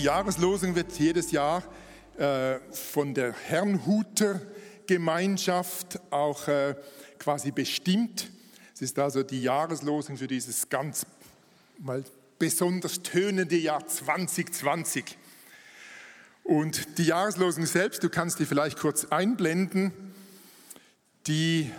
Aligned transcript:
Die 0.00 0.06
Jahreslosung 0.06 0.74
wird 0.74 0.98
jedes 0.98 1.30
Jahr 1.30 1.62
äh, 2.16 2.58
von 2.72 3.12
der 3.12 3.34
Herrnhuter 3.34 4.40
Gemeinschaft 4.86 6.00
auch 6.10 6.48
äh, 6.48 6.74
quasi 7.18 7.50
bestimmt. 7.50 8.30
Es 8.72 8.80
ist 8.80 8.98
also 8.98 9.22
die 9.22 9.42
Jahreslosung 9.42 10.16
für 10.16 10.26
dieses 10.26 10.70
ganz 10.70 11.04
mal 11.76 12.02
besonders 12.38 13.02
tönende 13.02 13.58
Jahr 13.58 13.86
2020. 13.86 15.18
Und 16.44 16.96
die 16.96 17.04
Jahreslosung 17.04 17.66
selbst, 17.66 18.02
du 18.02 18.08
kannst 18.08 18.38
die 18.38 18.46
vielleicht 18.46 18.78
kurz 18.78 19.04
einblenden, 19.04 19.92
die 21.26 21.70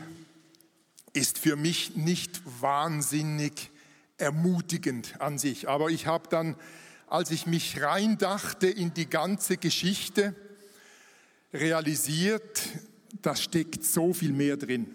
ist 1.14 1.40
für 1.40 1.56
mich 1.56 1.96
nicht 1.96 2.40
wahnsinnig 2.62 3.72
ermutigend 4.20 5.20
an 5.20 5.40
sich. 5.40 5.68
Aber 5.68 5.90
ich 5.90 6.06
habe 6.06 6.30
dann 6.30 6.56
als 7.12 7.30
ich 7.30 7.46
mich 7.46 7.82
reindachte 7.82 8.68
in 8.68 8.94
die 8.94 9.10
ganze 9.10 9.58
Geschichte, 9.58 10.34
realisiert, 11.54 12.62
da 13.22 13.36
steckt 13.36 13.84
so 13.84 14.14
viel 14.14 14.32
mehr 14.32 14.56
drin. 14.56 14.88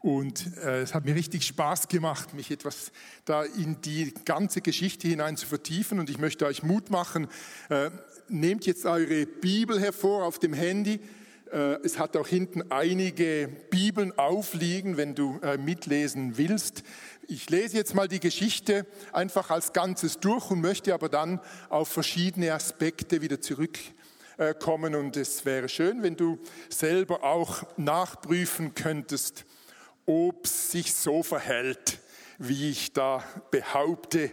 Und 0.00 0.56
äh, 0.56 0.80
es 0.80 0.94
hat 0.94 1.04
mir 1.04 1.14
richtig 1.14 1.46
Spaß 1.46 1.88
gemacht, 1.88 2.32
mich 2.32 2.50
etwas 2.50 2.92
da 3.26 3.42
in 3.42 3.78
die 3.82 4.14
ganze 4.24 4.62
Geschichte 4.62 5.06
hinein 5.06 5.36
zu 5.36 5.46
vertiefen. 5.46 5.98
Und 5.98 6.08
ich 6.08 6.18
möchte 6.18 6.46
euch 6.46 6.62
Mut 6.62 6.88
machen, 6.88 7.28
äh, 7.68 7.90
nehmt 8.28 8.64
jetzt 8.64 8.86
eure 8.86 9.26
Bibel 9.26 9.78
hervor 9.78 10.24
auf 10.24 10.38
dem 10.38 10.54
Handy. 10.54 10.98
Äh, 11.54 11.78
es 11.84 11.98
hat 12.00 12.16
auch 12.16 12.26
hinten 12.26 12.72
einige 12.72 13.48
Bibeln 13.70 14.18
aufliegen, 14.18 14.96
wenn 14.96 15.14
du 15.14 15.38
äh, 15.42 15.56
mitlesen 15.56 16.36
willst. 16.36 16.82
Ich 17.28 17.48
lese 17.48 17.76
jetzt 17.76 17.94
mal 17.94 18.08
die 18.08 18.18
Geschichte 18.18 18.86
einfach 19.12 19.50
als 19.50 19.72
Ganzes 19.72 20.18
durch 20.18 20.50
und 20.50 20.60
möchte 20.60 20.92
aber 20.92 21.08
dann 21.08 21.40
auf 21.68 21.88
verschiedene 21.88 22.52
Aspekte 22.52 23.22
wieder 23.22 23.40
zurückkommen. 23.40 24.96
Und 24.96 25.16
es 25.16 25.44
wäre 25.44 25.68
schön, 25.68 26.02
wenn 26.02 26.16
du 26.16 26.40
selber 26.68 27.22
auch 27.22 27.62
nachprüfen 27.76 28.74
könntest, 28.74 29.44
ob 30.06 30.46
es 30.46 30.72
sich 30.72 30.92
so 30.92 31.22
verhält, 31.22 32.00
wie 32.38 32.70
ich 32.70 32.92
da 32.92 33.22
behaupte 33.52 34.32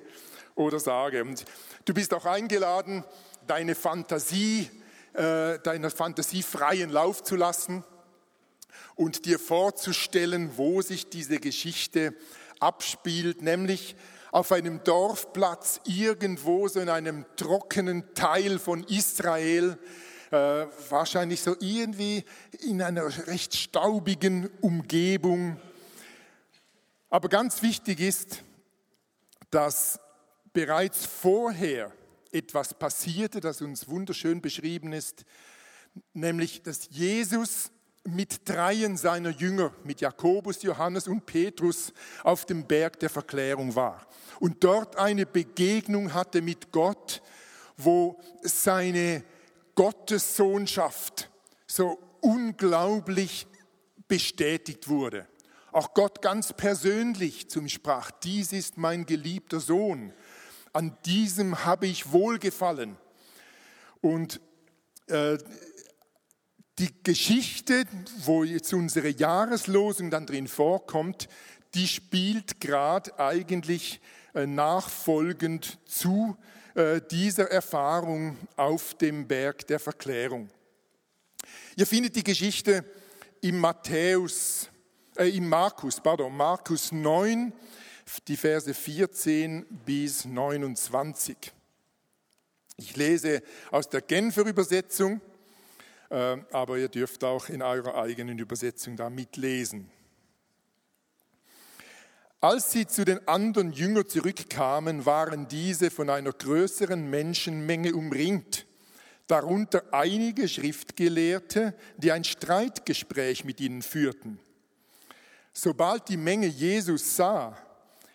oder 0.56 0.80
sage. 0.80 1.22
Und 1.22 1.46
du 1.86 1.94
bist 1.94 2.16
auch 2.16 2.26
eingeladen, 2.26 3.06
deine 3.46 3.76
Fantasie, 3.76 4.70
äh, 5.14 5.60
deiner 5.60 5.90
Fantasie 5.90 6.44
freien 6.44 6.90
Lauf 6.90 7.24
zu 7.24 7.36
lassen 7.36 7.84
und 8.96 9.26
dir 9.26 9.40
vorzustellen, 9.40 10.52
wo 10.58 10.82
sich 10.82 11.10
diese 11.10 11.40
Geschichte 11.40 12.14
abspielt, 12.60 13.42
nämlich 13.42 13.96
auf 14.32 14.52
einem 14.52 14.84
Dorfplatz 14.84 15.82
irgendwo 15.86 16.68
so 16.68 16.80
in 16.80 16.90
einem 16.90 17.26
trockenen 17.36 18.14
Teil 18.14 18.60
von 18.60 18.84
Israel, 18.86 19.78
äh, 20.32 20.66
wahrscheinlich 20.90 21.42
so 21.42 21.56
irgendwie 21.60 22.24
in 22.62 22.82
einer 22.82 23.06
recht 23.28 23.56
staubigen 23.56 24.50
Umgebung. 24.62 25.60
Aber 27.10 27.28
ganz 27.28 27.62
wichtig 27.62 28.00
ist, 28.00 28.44
dass 29.50 30.00
bereits 30.54 31.06
vorher 31.06 31.92
etwas 32.32 32.74
passierte, 32.74 33.40
das 33.40 33.62
uns 33.62 33.88
wunderschön 33.88 34.42
beschrieben 34.42 34.94
ist, 34.94 35.26
nämlich 36.14 36.64
dass 36.64 36.90
Jesus 36.90 37.72
mit 38.04 38.50
dreien 38.50 38.98
seiner 38.98 39.30
Jünger, 39.30 39.74
mit 39.84 40.02
Jakobus, 40.02 40.64
Johannes 40.64 41.08
und 41.08 41.26
Petrus, 41.26 41.94
auf 42.24 42.46
dem 42.46 42.66
Berg 42.66 43.00
der 43.00 43.10
Verklärung 43.10 43.76
war 43.76 44.08
und 44.40 44.64
dort 44.64 44.96
eine 44.96 45.26
Begegnung 45.26 46.14
hatte 46.14 46.42
mit 46.42 46.72
Gott, 46.72 47.22
wo 47.78 48.20
seine 48.42 49.24
Gottessohnschaft 49.76 51.30
so 51.68 52.00
unglaublich 52.22 53.48
bestätigt 54.08 54.88
wurde. 54.88 55.28
Auch 55.72 55.94
Gott 55.94 56.22
ganz 56.22 56.54
persönlich 56.54 57.50
zu 57.50 57.60
ihm 57.60 57.70
sprach, 57.70 58.12
dies 58.12 58.52
ist 58.52 58.78
mein 58.78 59.06
geliebter 59.06 59.60
Sohn, 59.60 60.12
an 60.74 60.98
diesem 61.06 61.66
habe 61.66 61.88
ich 61.88 62.12
wohlgefallen. 62.12 62.98
Und 64.02 64.42
äh, 65.08 65.38
die 66.80 66.90
Geschichte, 67.04 67.84
wo 68.26 68.44
jetzt 68.44 68.74
unsere 68.74 69.10
Jahreslosung 69.10 70.10
dann 70.10 70.26
drin 70.26 70.48
vorkommt, 70.48 71.28
die 71.74 71.88
spielt 71.88 72.60
gerade 72.60 73.18
eigentlich 73.20 74.02
äh, 74.34 74.46
nachfolgend 74.46 75.78
zu 75.86 76.38
äh, 76.74 77.02
dieser 77.12 77.52
Erfahrung 77.52 78.38
auf 78.56 78.94
dem 78.96 79.28
Berg 79.28 79.68
der 79.68 79.80
Verklärung. 79.80 80.50
Ihr 81.76 81.86
findet 81.86 82.16
die 82.16 82.24
Geschichte 82.24 82.86
im 83.42 83.60
Matthäus, 83.60 84.70
äh, 85.18 85.30
im 85.30 85.50
Markus, 85.50 86.00
pardon, 86.02 86.36
Markus 86.36 86.92
9, 86.92 87.54
die 88.28 88.38
Verse 88.38 88.74
14 88.74 89.66
bis 89.86 90.26
29. 90.26 91.38
Ich 92.78 92.96
lese 92.96 93.42
aus 93.70 93.90
der 93.90 94.02
Genfer 94.02 94.46
Übersetzung. 94.46 95.22
Äh, 96.10 96.38
aber 96.52 96.78
ihr 96.78 96.90
dürft 96.90 97.24
auch 97.24 97.48
in 97.48 97.62
eurer 97.62 97.96
eigenen 97.96 98.38
Übersetzung 98.38 98.98
da 98.98 99.10
mitlesen. 99.10 99.90
Als 102.42 102.72
sie 102.72 102.88
zu 102.88 103.06
den 103.06 103.28
anderen 103.28 103.72
Jüngern 103.72 104.10
zurückkamen, 104.10 105.06
waren 105.06 105.48
diese 105.48 105.92
von 105.92 106.10
einer 106.10 106.34
größeren 106.34 107.10
Menschenmenge 107.10 107.94
umringt, 107.94 108.66
darunter 109.28 109.84
einige 109.92 110.50
Schriftgelehrte, 110.50 111.76
die 111.98 112.12
ein 112.12 112.24
Streitgespräch 112.24 113.46
mit 113.46 113.62
ihnen 113.62 113.84
führten. 113.84 114.40
Sobald 115.54 116.10
die 116.10 116.18
Menge 116.18 116.48
Jesus 116.48 117.16
sah, 117.16 117.56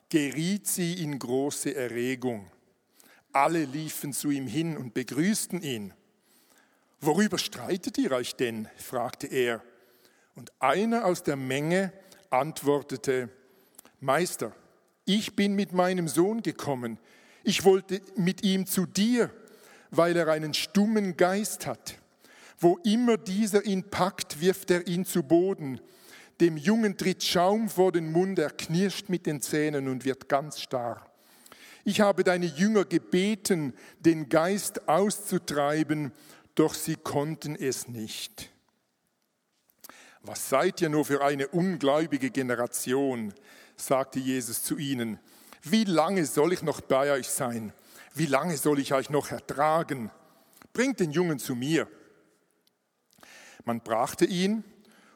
geriet 0.08 0.66
sie 0.66 1.02
in 1.02 1.18
große 1.18 1.74
Erregung. 1.74 2.50
Alle 3.32 3.64
liefen 3.64 4.12
zu 4.12 4.30
ihm 4.30 4.46
hin 4.46 4.76
und 4.76 4.94
begrüßten 4.94 5.62
ihn. 5.62 5.92
Worüber 7.00 7.38
streitet 7.38 7.98
ihr 7.98 8.12
euch 8.12 8.36
denn? 8.36 8.68
fragte 8.76 9.26
er. 9.26 9.62
Und 10.34 10.52
einer 10.60 11.04
aus 11.04 11.22
der 11.22 11.36
Menge 11.36 11.92
antwortete, 12.30 13.28
Meister, 14.00 14.52
ich 15.04 15.36
bin 15.36 15.54
mit 15.54 15.72
meinem 15.72 16.08
Sohn 16.08 16.42
gekommen. 16.42 16.98
Ich 17.44 17.64
wollte 17.64 18.00
mit 18.16 18.42
ihm 18.42 18.66
zu 18.66 18.86
dir, 18.86 19.30
weil 19.90 20.16
er 20.16 20.28
einen 20.28 20.52
stummen 20.52 21.16
Geist 21.16 21.66
hat. 21.66 21.98
Wo 22.58 22.78
immer 22.84 23.16
dieser 23.16 23.64
ihn 23.64 23.84
packt, 23.84 24.40
wirft 24.40 24.70
er 24.70 24.86
ihn 24.86 25.04
zu 25.04 25.22
Boden. 25.22 25.80
Dem 26.40 26.56
Jungen 26.56 26.96
tritt 26.96 27.22
Schaum 27.22 27.68
vor 27.68 27.92
den 27.92 28.12
Mund, 28.12 28.38
er 28.38 28.50
knirscht 28.50 29.08
mit 29.08 29.26
den 29.26 29.40
Zähnen 29.40 29.88
und 29.88 30.04
wird 30.04 30.28
ganz 30.28 30.60
starr. 30.60 31.10
Ich 31.84 32.00
habe 32.00 32.24
deine 32.24 32.46
Jünger 32.46 32.84
gebeten, 32.84 33.72
den 34.00 34.28
Geist 34.28 34.88
auszutreiben, 34.88 36.12
doch 36.54 36.74
sie 36.74 36.96
konnten 36.96 37.54
es 37.54 37.88
nicht. 37.88 38.50
Was 40.20 40.48
seid 40.50 40.80
ihr 40.80 40.88
nur 40.88 41.04
für 41.04 41.24
eine 41.24 41.48
ungläubige 41.48 42.30
Generation, 42.30 43.32
sagte 43.76 44.18
Jesus 44.18 44.62
zu 44.62 44.76
ihnen. 44.76 45.18
Wie 45.62 45.84
lange 45.84 46.24
soll 46.26 46.52
ich 46.52 46.62
noch 46.62 46.80
bei 46.80 47.12
euch 47.12 47.28
sein? 47.28 47.72
Wie 48.14 48.26
lange 48.26 48.56
soll 48.56 48.78
ich 48.80 48.92
euch 48.94 49.10
noch 49.10 49.30
ertragen? 49.30 50.10
Bringt 50.72 51.00
den 51.00 51.12
Jungen 51.12 51.38
zu 51.38 51.54
mir. 51.54 51.88
Man 53.64 53.80
brachte 53.80 54.24
ihn, 54.24 54.64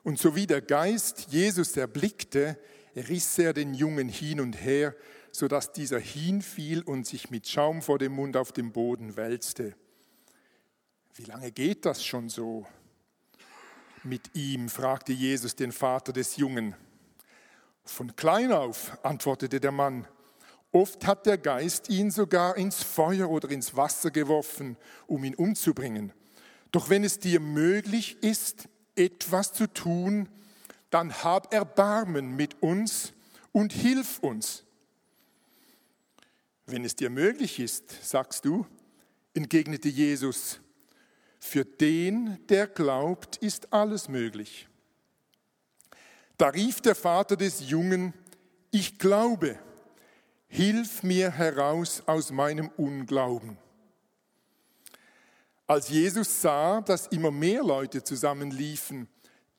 und 0.02 0.18
so 0.18 0.34
wie 0.34 0.46
der 0.46 0.62
Geist 0.62 1.26
Jesus 1.30 1.76
erblickte, 1.76 2.58
riss 2.96 3.38
er 3.38 3.52
den 3.52 3.74
Jungen 3.74 4.08
hin 4.08 4.40
und 4.40 4.54
her, 4.54 4.94
sodass 5.32 5.72
dieser 5.72 5.98
hinfiel 5.98 6.82
und 6.82 7.06
sich 7.06 7.30
mit 7.30 7.46
Schaum 7.46 7.82
vor 7.82 7.98
dem 7.98 8.12
Mund 8.12 8.36
auf 8.36 8.52
dem 8.52 8.72
Boden 8.72 9.16
wälzte. 9.16 9.74
Wie 11.14 11.24
lange 11.24 11.52
geht 11.52 11.84
das 11.84 12.04
schon 12.04 12.28
so 12.28 12.66
mit 14.02 14.34
ihm? 14.34 14.68
fragte 14.68 15.12
Jesus 15.12 15.54
den 15.54 15.72
Vater 15.72 16.12
des 16.12 16.36
Jungen. 16.36 16.74
Von 17.84 18.16
klein 18.16 18.52
auf, 18.52 18.96
antwortete 19.04 19.60
der 19.60 19.72
Mann. 19.72 20.06
Oft 20.72 21.06
hat 21.06 21.26
der 21.26 21.38
Geist 21.38 21.88
ihn 21.88 22.10
sogar 22.10 22.56
ins 22.56 22.82
Feuer 22.82 23.28
oder 23.28 23.50
ins 23.50 23.76
Wasser 23.76 24.10
geworfen, 24.10 24.76
um 25.06 25.24
ihn 25.24 25.34
umzubringen. 25.34 26.12
Doch 26.70 26.88
wenn 26.88 27.02
es 27.02 27.18
dir 27.18 27.40
möglich 27.40 28.22
ist, 28.22 28.68
etwas 29.00 29.52
zu 29.52 29.66
tun, 29.66 30.28
dann 30.90 31.12
hab 31.22 31.52
Erbarmen 31.52 32.36
mit 32.36 32.62
uns 32.62 33.12
und 33.52 33.72
hilf 33.72 34.18
uns. 34.20 34.64
Wenn 36.66 36.84
es 36.84 36.94
dir 36.96 37.10
möglich 37.10 37.58
ist, 37.58 37.90
sagst 38.02 38.44
du, 38.44 38.66
entgegnete 39.34 39.88
Jesus, 39.88 40.60
für 41.38 41.64
den, 41.64 42.38
der 42.48 42.66
glaubt, 42.66 43.38
ist 43.38 43.72
alles 43.72 44.08
möglich. 44.08 44.68
Da 46.36 46.48
rief 46.48 46.80
der 46.80 46.94
Vater 46.94 47.36
des 47.36 47.68
Jungen, 47.68 48.14
ich 48.70 48.98
glaube, 48.98 49.58
hilf 50.48 51.02
mir 51.02 51.30
heraus 51.30 52.02
aus 52.06 52.30
meinem 52.30 52.68
Unglauben. 52.76 53.56
Als 55.70 55.88
Jesus 55.88 56.42
sah, 56.42 56.80
dass 56.80 57.06
immer 57.06 57.30
mehr 57.30 57.62
Leute 57.62 58.02
zusammenliefen, 58.02 59.06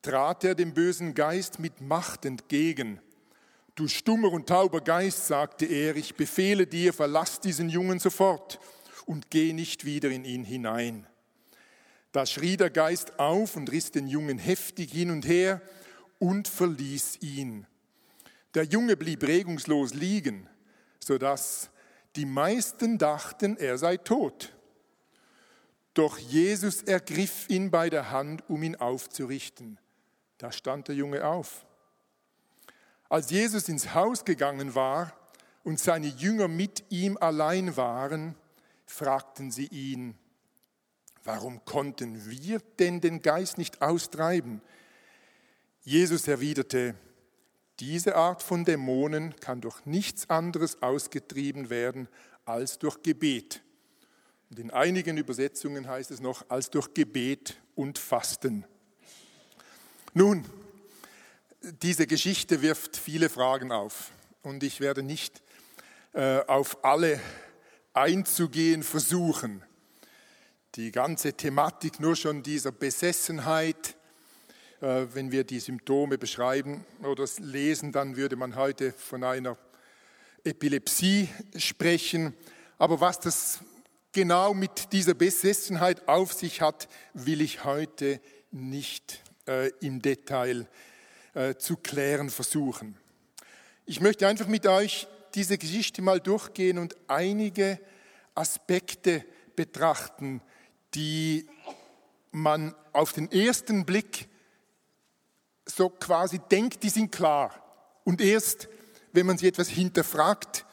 trat 0.01 0.43
er 0.43 0.55
dem 0.55 0.73
bösen 0.73 1.13
Geist 1.13 1.57
mit 1.57 1.79
Macht 1.79 2.25
entgegen. 2.25 2.99
Du 3.75 3.87
stummer 3.87 4.29
und 4.29 4.49
tauber 4.49 4.81
Geist, 4.81 5.27
sagte 5.27 5.65
er, 5.65 5.95
ich 5.95 6.15
befehle 6.15 6.67
dir, 6.67 6.91
verlass 6.91 7.39
diesen 7.39 7.69
Jungen 7.69 7.99
sofort 7.99 8.59
und 9.05 9.31
geh 9.31 9.53
nicht 9.53 9.85
wieder 9.85 10.09
in 10.09 10.25
ihn 10.25 10.43
hinein. 10.43 11.07
Da 12.11 12.25
schrie 12.25 12.57
der 12.57 12.71
Geist 12.71 13.17
auf 13.17 13.55
und 13.55 13.71
riss 13.71 13.91
den 13.91 14.07
Jungen 14.07 14.37
heftig 14.37 14.91
hin 14.91 15.11
und 15.11 15.25
her 15.25 15.61
und 16.19 16.49
verließ 16.49 17.19
ihn. 17.21 17.67
Der 18.53 18.65
Junge 18.65 18.97
blieb 18.97 19.25
regungslos 19.25 19.93
liegen, 19.93 20.49
sodass 20.99 21.69
die 22.17 22.25
meisten 22.25 22.97
dachten, 22.97 23.55
er 23.55 23.77
sei 23.77 23.95
tot. 23.95 24.53
Doch 25.93 26.17
Jesus 26.17 26.83
ergriff 26.83 27.49
ihn 27.49 27.69
bei 27.69 27.89
der 27.89 28.11
Hand, 28.11 28.43
um 28.49 28.63
ihn 28.63 28.75
aufzurichten. 28.75 29.77
Da 30.37 30.51
stand 30.51 30.87
der 30.87 30.95
Junge 30.95 31.25
auf. 31.25 31.65
Als 33.09 33.29
Jesus 33.29 33.67
ins 33.67 33.93
Haus 33.93 34.23
gegangen 34.23 34.73
war 34.73 35.13
und 35.63 35.79
seine 35.79 36.07
Jünger 36.07 36.47
mit 36.47 36.85
ihm 36.89 37.17
allein 37.17 37.75
waren, 37.75 38.35
fragten 38.85 39.51
sie 39.51 39.67
ihn, 39.67 40.15
warum 41.23 41.63
konnten 41.65 42.29
wir 42.29 42.59
denn 42.79 43.01
den 43.01 43.21
Geist 43.21 43.57
nicht 43.57 43.81
austreiben? 43.81 44.61
Jesus 45.81 46.27
erwiderte, 46.27 46.95
diese 47.79 48.15
Art 48.15 48.43
von 48.43 48.63
Dämonen 48.63 49.35
kann 49.39 49.59
durch 49.59 49.85
nichts 49.85 50.29
anderes 50.29 50.81
ausgetrieben 50.81 51.69
werden 51.69 52.07
als 52.45 52.79
durch 52.79 53.01
Gebet. 53.01 53.61
Und 54.51 54.59
in 54.59 54.69
einigen 54.69 55.15
Übersetzungen 55.15 55.87
heißt 55.87 56.11
es 56.11 56.19
noch 56.19 56.43
als 56.49 56.69
durch 56.69 56.93
Gebet 56.93 57.55
und 57.73 57.97
Fasten. 57.97 58.65
Nun, 60.13 60.43
diese 61.81 62.05
Geschichte 62.05 62.61
wirft 62.61 62.97
viele 62.97 63.29
Fragen 63.29 63.71
auf 63.71 64.11
und 64.43 64.61
ich 64.63 64.81
werde 64.81 65.03
nicht 65.03 65.41
äh, 66.11 66.39
auf 66.47 66.83
alle 66.83 67.21
einzugehen 67.93 68.83
versuchen. 68.83 69.63
Die 70.75 70.91
ganze 70.91 71.31
Thematik 71.31 72.01
nur 72.01 72.17
schon 72.17 72.43
dieser 72.43 72.73
Besessenheit, 72.73 73.95
äh, 74.81 75.05
wenn 75.13 75.31
wir 75.31 75.45
die 75.45 75.61
Symptome 75.61 76.17
beschreiben 76.17 76.83
oder 77.03 77.25
lesen, 77.39 77.93
dann 77.93 78.17
würde 78.17 78.35
man 78.35 78.57
heute 78.57 78.91
von 78.91 79.23
einer 79.23 79.57
Epilepsie 80.43 81.29
sprechen. 81.55 82.33
Aber 82.77 82.99
was 82.99 83.17
das 83.17 83.61
genau 84.11 84.53
mit 84.53 84.91
dieser 84.93 85.13
Besessenheit 85.13 86.07
auf 86.07 86.33
sich 86.33 86.61
hat, 86.61 86.87
will 87.13 87.41
ich 87.41 87.63
heute 87.63 88.19
nicht 88.51 89.21
äh, 89.47 89.69
im 89.79 90.01
Detail 90.01 90.67
äh, 91.33 91.55
zu 91.55 91.77
klären 91.77 92.29
versuchen. 92.29 92.97
Ich 93.85 94.01
möchte 94.01 94.27
einfach 94.27 94.47
mit 94.47 94.67
euch 94.67 95.07
diese 95.33 95.57
Geschichte 95.57 96.01
mal 96.01 96.19
durchgehen 96.19 96.77
und 96.77 96.95
einige 97.07 97.79
Aspekte 98.35 99.23
betrachten, 99.55 100.41
die 100.93 101.47
man 102.31 102.75
auf 102.93 103.13
den 103.13 103.31
ersten 103.31 103.85
Blick 103.85 104.27
so 105.65 105.89
quasi 105.89 106.39
denkt, 106.39 106.83
die 106.83 106.89
sind 106.89 107.11
klar. 107.11 107.53
Und 108.03 108.21
erst, 108.21 108.67
wenn 109.13 109.25
man 109.25 109.37
sie 109.37 109.47
etwas 109.47 109.69
hinterfragt, 109.69 110.65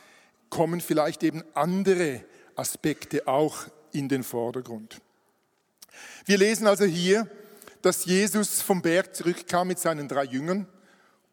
kommen 0.50 0.80
vielleicht 0.80 1.22
eben 1.22 1.44
andere 1.54 2.24
Aspekte 2.58 3.26
auch 3.26 3.56
in 3.92 4.08
den 4.08 4.22
Vordergrund. 4.22 5.00
Wir 6.24 6.38
lesen 6.38 6.66
also 6.66 6.84
hier, 6.84 7.28
dass 7.82 8.04
Jesus 8.04 8.60
vom 8.60 8.82
Berg 8.82 9.14
zurückkam 9.14 9.68
mit 9.68 9.78
seinen 9.78 10.08
drei 10.08 10.24
Jüngern 10.24 10.66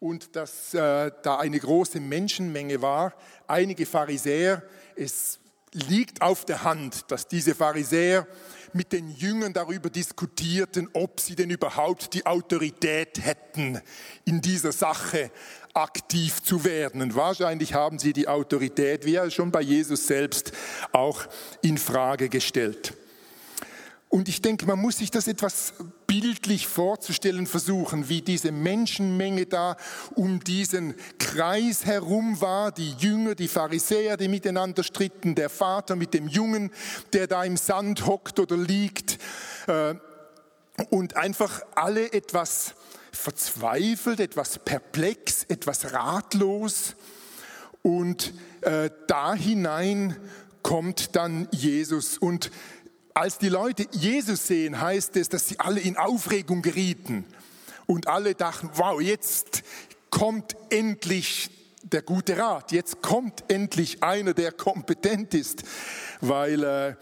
und 0.00 0.36
dass 0.36 0.74
äh, 0.74 1.10
da 1.22 1.38
eine 1.38 1.58
große 1.58 2.00
Menschenmenge 2.00 2.80
war, 2.82 3.14
einige 3.46 3.86
Pharisäer. 3.86 4.62
Es 4.94 5.38
liegt 5.72 6.22
auf 6.22 6.44
der 6.44 6.62
Hand, 6.62 7.10
dass 7.10 7.26
diese 7.26 7.54
Pharisäer 7.54 8.26
mit 8.72 8.92
den 8.92 9.10
Jüngern 9.10 9.52
darüber 9.52 9.90
diskutierten, 9.90 10.88
ob 10.92 11.20
sie 11.20 11.34
denn 11.34 11.50
überhaupt 11.50 12.14
die 12.14 12.24
Autorität 12.26 13.24
hätten, 13.24 13.80
in 14.24 14.40
dieser 14.40 14.72
Sache 14.72 15.30
aktiv 15.76 16.42
zu 16.42 16.64
werden. 16.64 17.02
Und 17.02 17.14
wahrscheinlich 17.14 17.74
haben 17.74 17.98
sie 17.98 18.12
die 18.12 18.28
Autorität, 18.28 19.04
wie 19.04 19.16
er 19.16 19.30
schon 19.30 19.50
bei 19.50 19.60
Jesus 19.60 20.06
selbst, 20.06 20.52
auch 20.92 21.26
in 21.62 21.78
Frage 21.78 22.28
gestellt. 22.28 22.94
Und 24.08 24.28
ich 24.28 24.40
denke, 24.40 24.66
man 24.66 24.78
muss 24.78 24.98
sich 24.98 25.10
das 25.10 25.26
etwas 25.26 25.74
bildlich 26.06 26.66
vorzustellen 26.68 27.46
versuchen, 27.46 28.08
wie 28.08 28.22
diese 28.22 28.52
Menschenmenge 28.52 29.46
da 29.46 29.76
um 30.14 30.40
diesen 30.40 30.94
Kreis 31.18 31.84
herum 31.84 32.40
war, 32.40 32.72
die 32.72 32.92
Jünger, 32.92 33.34
die 33.34 33.48
Pharisäer, 33.48 34.16
die 34.16 34.28
miteinander 34.28 34.84
stritten, 34.84 35.34
der 35.34 35.50
Vater 35.50 35.96
mit 35.96 36.14
dem 36.14 36.28
Jungen, 36.28 36.70
der 37.12 37.26
da 37.26 37.44
im 37.44 37.56
Sand 37.56 38.06
hockt 38.06 38.38
oder 38.38 38.56
liegt 38.56 39.18
äh, 39.66 39.94
und 40.90 41.16
einfach 41.16 41.62
alle 41.74 42.12
etwas 42.12 42.74
verzweifelt, 43.16 44.20
etwas 44.20 44.58
perplex, 44.58 45.44
etwas 45.44 45.92
ratlos. 45.92 46.94
Und 47.82 48.34
äh, 48.62 48.90
da 49.06 49.34
hinein 49.34 50.16
kommt 50.62 51.14
dann 51.16 51.48
Jesus. 51.52 52.18
Und 52.18 52.50
als 53.14 53.38
die 53.38 53.48
Leute 53.48 53.86
Jesus 53.92 54.46
sehen, 54.46 54.80
heißt 54.80 55.16
es, 55.16 55.28
dass 55.28 55.48
sie 55.48 55.58
alle 55.60 55.80
in 55.80 55.96
Aufregung 55.96 56.62
gerieten. 56.62 57.24
Und 57.86 58.08
alle 58.08 58.34
dachten, 58.34 58.70
wow, 58.74 59.00
jetzt 59.00 59.62
kommt 60.10 60.56
endlich 60.70 61.50
der 61.82 62.02
gute 62.02 62.36
Rat, 62.36 62.72
jetzt 62.72 63.00
kommt 63.00 63.44
endlich 63.48 64.02
einer, 64.02 64.34
der 64.34 64.50
kompetent 64.50 65.34
ist, 65.34 65.62
weil 66.20 66.64
äh, 66.64 66.94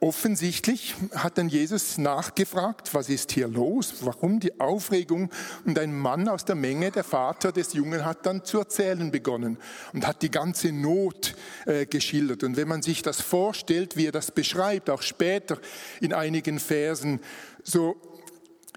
Offensichtlich 0.00 0.94
hat 1.12 1.38
dann 1.38 1.48
Jesus 1.48 1.98
nachgefragt, 1.98 2.94
was 2.94 3.08
ist 3.08 3.32
hier 3.32 3.48
los, 3.48 3.94
warum 4.02 4.38
die 4.38 4.60
Aufregung. 4.60 5.28
Und 5.64 5.76
ein 5.76 5.92
Mann 5.92 6.28
aus 6.28 6.44
der 6.44 6.54
Menge, 6.54 6.92
der 6.92 7.02
Vater 7.02 7.50
des 7.50 7.72
Jungen, 7.72 8.04
hat 8.04 8.24
dann 8.24 8.44
zu 8.44 8.60
erzählen 8.60 9.10
begonnen 9.10 9.58
und 9.92 10.06
hat 10.06 10.22
die 10.22 10.30
ganze 10.30 10.70
Not 10.70 11.34
äh, 11.66 11.84
geschildert. 11.84 12.44
Und 12.44 12.56
wenn 12.56 12.68
man 12.68 12.82
sich 12.82 13.02
das 13.02 13.20
vorstellt, 13.20 13.96
wie 13.96 14.06
er 14.06 14.12
das 14.12 14.30
beschreibt, 14.30 14.88
auch 14.88 15.02
später 15.02 15.58
in 16.00 16.12
einigen 16.12 16.60
Versen, 16.60 17.18
so 17.64 17.96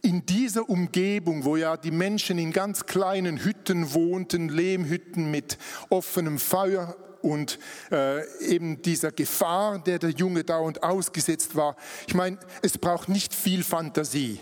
in 0.01 0.25
dieser 0.25 0.67
Umgebung, 0.67 1.45
wo 1.45 1.55
ja 1.55 1.77
die 1.77 1.91
Menschen 1.91 2.39
in 2.39 2.51
ganz 2.51 2.87
kleinen 2.87 3.43
Hütten 3.43 3.93
wohnten, 3.93 4.49
Lehmhütten 4.49 5.29
mit 5.29 5.59
offenem 5.89 6.39
Feuer, 6.39 6.95
und 7.21 7.59
äh, 7.91 8.25
eben 8.39 8.81
dieser 8.81 9.11
Gefahr, 9.11 9.79
der 9.79 9.99
der 9.99 10.11
Junge 10.11 10.43
dauernd 10.43 10.83
ausgesetzt 10.83 11.55
war. 11.55 11.75
Ich 12.07 12.13
meine, 12.13 12.37
es 12.61 12.77
braucht 12.77 13.09
nicht 13.09 13.33
viel 13.33 13.63
Fantasie, 13.63 14.39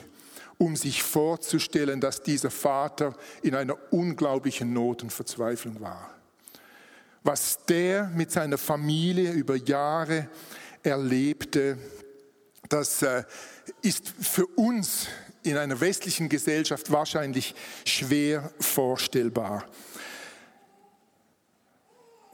um 0.58 0.76
sich 0.76 1.04
vorzustellen, 1.04 2.02
dass 2.02 2.22
dieser 2.22 2.52
Vater 2.52 3.16
in 3.42 3.56
einer 3.56 3.78
unglaublichen 3.92 4.74
Not 4.74 5.04
und 5.04 5.12
Verzweiflung 5.12 5.80
war. 5.80 6.14
Was 7.24 7.66
der 7.66 8.06
mit 8.16 8.32
seiner 8.32 8.58
Familie 8.58 9.32
über 9.32 9.56
Jahre 9.56 10.30
erlebte, 10.84 11.78
das 12.70 13.02
äh, 13.02 13.24
ist 13.82 14.14
für 14.22 14.46
uns 14.56 15.08
in 15.44 15.58
einer 15.58 15.80
westlichen 15.80 16.30
Gesellschaft 16.30 16.92
wahrscheinlich 16.92 17.56
schwer 17.86 18.52
vorstellbar. 18.60 19.66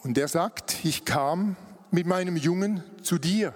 Und 0.06 0.20
er 0.20 0.28
sagt, 0.28 0.86
ich 0.86 1.04
kam 1.04 1.56
mit 1.90 2.06
meinem 2.06 2.38
Jungen 2.38 2.84
zu 3.02 3.18
dir. 3.18 3.56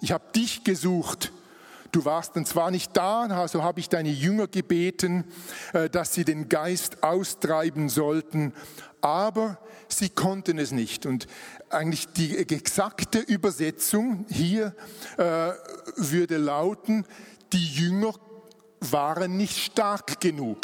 Ich 0.00 0.10
habe 0.10 0.24
dich 0.34 0.64
gesucht. 0.64 1.32
Du 1.92 2.06
warst 2.06 2.34
dann 2.34 2.46
zwar 2.46 2.70
nicht 2.70 2.96
da, 2.96 3.24
also 3.24 3.62
habe 3.62 3.78
ich 3.78 3.90
deine 3.90 4.08
Jünger 4.08 4.48
gebeten, 4.48 5.24
äh, 5.74 5.90
dass 5.90 6.14
sie 6.14 6.24
den 6.24 6.48
Geist 6.48 7.02
austreiben 7.02 7.90
sollten, 7.90 8.54
aber 9.02 9.58
sie 9.86 10.08
konnten 10.08 10.58
es 10.58 10.72
nicht. 10.72 11.04
Und 11.04 11.26
eigentlich 11.68 12.08
die 12.08 12.38
exakte 12.38 13.18
Übersetzung 13.18 14.24
hier 14.30 14.74
äh, 15.18 15.52
würde 15.96 16.38
lauten, 16.38 17.04
die 17.52 17.66
Jünger 17.66 18.14
waren 18.80 19.36
nicht 19.36 19.58
stark 19.58 20.22
genug. 20.22 20.60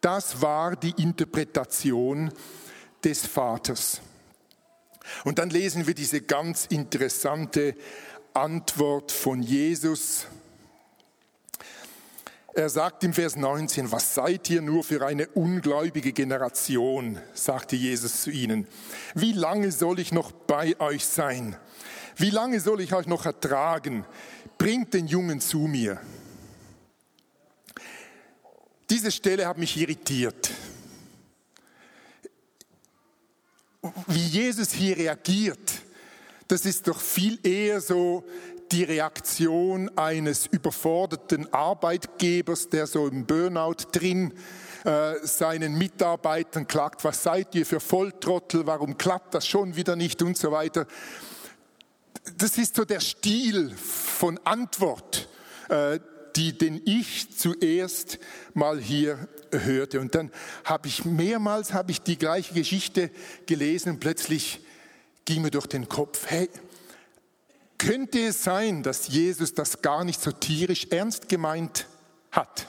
Das 0.00 0.42
war 0.42 0.74
die 0.74 1.00
Interpretation 1.00 2.32
des 3.04 3.26
Vaters. 3.26 4.00
Und 5.24 5.38
dann 5.38 5.50
lesen 5.50 5.86
wir 5.86 5.94
diese 5.94 6.20
ganz 6.20 6.66
interessante 6.66 7.74
Antwort 8.34 9.12
von 9.12 9.42
Jesus. 9.42 10.26
Er 12.52 12.68
sagt 12.68 13.04
im 13.04 13.12
Vers 13.12 13.36
19, 13.36 13.92
was 13.92 14.14
seid 14.14 14.50
ihr 14.50 14.60
nur 14.60 14.82
für 14.82 15.06
eine 15.06 15.28
ungläubige 15.28 16.12
Generation, 16.12 17.18
sagte 17.32 17.76
Jesus 17.76 18.22
zu 18.22 18.30
ihnen. 18.30 18.66
Wie 19.14 19.32
lange 19.32 19.70
soll 19.70 20.00
ich 20.00 20.12
noch 20.12 20.32
bei 20.32 20.78
euch 20.80 21.06
sein? 21.06 21.56
Wie 22.16 22.30
lange 22.30 22.60
soll 22.60 22.80
ich 22.80 22.92
euch 22.92 23.06
noch 23.06 23.24
ertragen? 23.24 24.04
Bringt 24.58 24.94
den 24.94 25.06
Jungen 25.06 25.40
zu 25.40 25.60
mir. 25.60 26.00
Diese 28.90 29.12
Stelle 29.12 29.46
hat 29.46 29.56
mich 29.56 29.76
irritiert. 29.76 30.50
Wie 34.08 34.18
Jesus 34.18 34.72
hier 34.72 34.96
reagiert, 34.96 35.72
das 36.48 36.66
ist 36.66 36.86
doch 36.86 37.00
viel 37.00 37.38
eher 37.42 37.80
so 37.80 38.24
die 38.70 38.84
Reaktion 38.84 39.90
eines 39.96 40.46
überforderten 40.46 41.52
Arbeitgebers, 41.52 42.68
der 42.68 42.86
so 42.86 43.08
im 43.08 43.24
Burnout 43.24 43.76
drin 43.92 44.34
äh, 44.84 45.14
seinen 45.22 45.78
Mitarbeitern 45.78 46.66
klagt, 46.66 47.04
was 47.04 47.22
seid 47.22 47.54
ihr 47.54 47.64
für 47.64 47.80
Volltrottel, 47.80 48.66
warum 48.66 48.98
klappt 48.98 49.34
das 49.34 49.46
schon 49.46 49.74
wieder 49.76 49.96
nicht 49.96 50.22
und 50.22 50.36
so 50.36 50.52
weiter. 50.52 50.86
Das 52.36 52.58
ist 52.58 52.76
so 52.76 52.84
der 52.84 53.00
Stil 53.00 53.74
von 53.76 54.38
Antwort, 54.44 55.28
äh, 55.68 55.98
die, 56.36 56.56
den 56.56 56.80
ich 56.84 57.36
zuerst 57.36 58.18
mal 58.54 58.78
hier 58.78 59.28
hörte. 59.52 60.00
Und 60.00 60.14
dann 60.14 60.30
habe 60.64 60.88
ich 60.88 61.04
mehrmals 61.04 61.72
habe 61.72 61.90
ich 61.90 62.00
die 62.00 62.18
gleiche 62.18 62.54
Geschichte 62.54 63.10
gelesen 63.46 63.94
und 63.94 64.00
plötzlich 64.00 64.60
ging 65.24 65.42
mir 65.42 65.50
durch 65.50 65.66
den 65.66 65.88
Kopf, 65.88 66.26
hey, 66.26 66.48
könnte 67.78 68.20
es 68.26 68.44
sein, 68.44 68.82
dass 68.82 69.08
Jesus 69.08 69.54
das 69.54 69.80
gar 69.80 70.04
nicht 70.04 70.20
so 70.20 70.32
tierisch 70.32 70.88
ernst 70.90 71.28
gemeint 71.28 71.86
hat? 72.30 72.66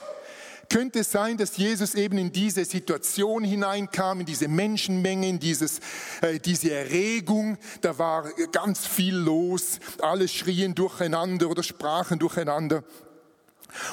Könnte 0.72 1.00
es 1.00 1.12
sein, 1.12 1.36
dass 1.36 1.58
Jesus 1.58 1.94
eben 1.94 2.16
in 2.16 2.32
diese 2.32 2.64
Situation 2.64 3.44
hineinkam, 3.44 4.20
in 4.20 4.26
diese 4.26 4.48
Menschenmenge, 4.48 5.28
in 5.28 5.38
dieses, 5.38 5.80
äh, 6.22 6.38
diese 6.38 6.70
Erregung? 6.70 7.58
Da 7.82 7.98
war 7.98 8.30
ganz 8.52 8.86
viel 8.86 9.14
los, 9.14 9.78
alle 10.00 10.28
schrien 10.28 10.74
durcheinander 10.74 11.50
oder 11.50 11.62
sprachen 11.62 12.18
durcheinander. 12.18 12.84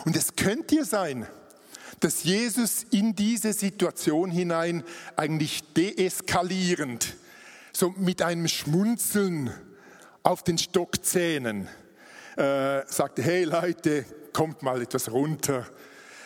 Und 0.06 0.16
es 0.16 0.36
könnte 0.36 0.76
ja 0.76 0.84
sein, 0.84 1.28
dass 2.00 2.24
Jesus 2.24 2.86
in 2.92 3.16
diese 3.16 3.54
Situation 3.54 4.32
hinein 4.32 4.84
eigentlich 5.16 5.64
deeskalierend, 5.74 7.16
so 7.74 7.94
mit 7.98 8.22
einem 8.22 8.48
Schmunzeln 8.48 9.52
auf 10.24 10.44
den 10.44 10.58
Stockzähnen, 10.58 11.68
äh, 12.38 12.82
sagte, 12.88 13.22
hey 13.22 13.44
Leute, 13.44 14.06
kommt 14.34 14.62
mal 14.64 14.82
etwas 14.82 15.12
runter. 15.12 15.68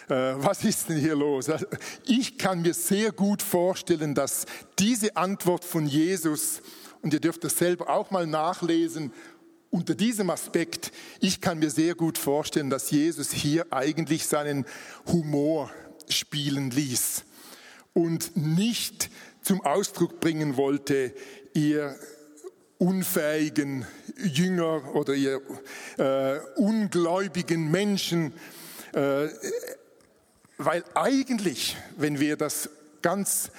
Äh, 0.09 0.33
was 0.35 0.63
ist 0.63 0.89
denn 0.89 0.97
hier 0.97 1.15
los? 1.15 1.49
Also, 1.49 1.65
ich 2.05 2.37
kann 2.37 2.61
mir 2.61 2.73
sehr 2.73 3.11
gut 3.11 3.41
vorstellen, 3.41 4.13
dass 4.13 4.45
diese 4.77 5.15
Antwort 5.15 5.65
von 5.65 5.87
Jesus, 5.87 6.61
und 7.01 7.13
ihr 7.13 7.19
dürft 7.19 7.43
das 7.43 7.57
selber 7.57 7.89
auch 7.89 8.11
mal 8.11 8.27
nachlesen, 8.27 9.11
unter 9.73 9.95
diesem 9.95 10.29
Aspekt, 10.29 10.91
ich 11.19 11.41
kann 11.41 11.57
mir 11.57 11.71
sehr 11.71 11.95
gut 11.95 12.19
vorstellen, 12.19 12.69
dass 12.69 12.91
Jesus 12.91 13.31
hier 13.31 13.65
eigentlich 13.73 14.27
seinen 14.27 14.65
Humor 15.07 15.71
spielen 16.07 16.69
ließ 16.69 17.23
und 17.93 18.37
nicht 18.37 19.09
zum 19.41 19.61
Ausdruck 19.65 20.19
bringen 20.19 20.57
wollte, 20.57 21.11
ihr 21.55 21.95
unfähigen 22.77 23.87
Jünger 24.17 24.93
oder 24.93 25.15
ihr 25.15 25.41
äh, 25.97 26.37
ungläubigen 26.55 27.71
Menschen, 27.71 28.33
äh, 28.93 29.27
weil 30.59 30.83
eigentlich, 30.93 31.77
wenn 31.97 32.19
wir 32.19 32.37
das 32.37 32.69
ganz 33.01 33.49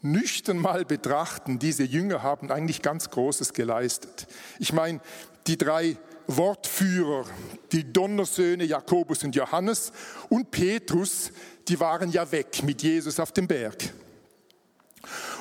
nüchtern 0.00 0.56
mal 0.58 0.86
betrachten, 0.86 1.58
diese 1.58 1.84
Jünger 1.84 2.22
haben 2.22 2.50
eigentlich 2.50 2.80
ganz 2.82 3.10
Großes 3.10 3.52
geleistet. 3.52 4.26
Ich 4.58 4.72
meine, 4.72 5.00
die 5.46 5.58
drei 5.58 5.96
Wortführer, 6.26 7.24
die 7.72 7.92
Donnersöhne 7.92 8.64
Jakobus 8.64 9.24
und 9.24 9.34
Johannes 9.34 9.92
und 10.28 10.50
Petrus, 10.50 11.30
die 11.68 11.78
waren 11.80 12.10
ja 12.10 12.30
weg 12.30 12.62
mit 12.62 12.82
Jesus 12.82 13.18
auf 13.20 13.32
dem 13.32 13.46
Berg. 13.46 13.92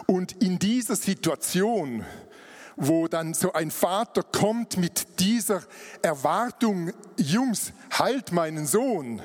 Und 0.08 0.42
in 0.42 0.58
dieser 0.60 0.96
Situation, 0.96 2.06
wo 2.76 3.08
dann 3.08 3.34
so 3.34 3.54
ein 3.54 3.70
Vater 3.70 4.24
kommt 4.24 4.78
mit 4.78 5.20
dieser 5.20 5.64
Erwartung, 6.02 6.92
Jungs, 7.18 7.74
heilt 7.98 8.32
meinen 8.32 8.66
Sohn. 8.66 9.22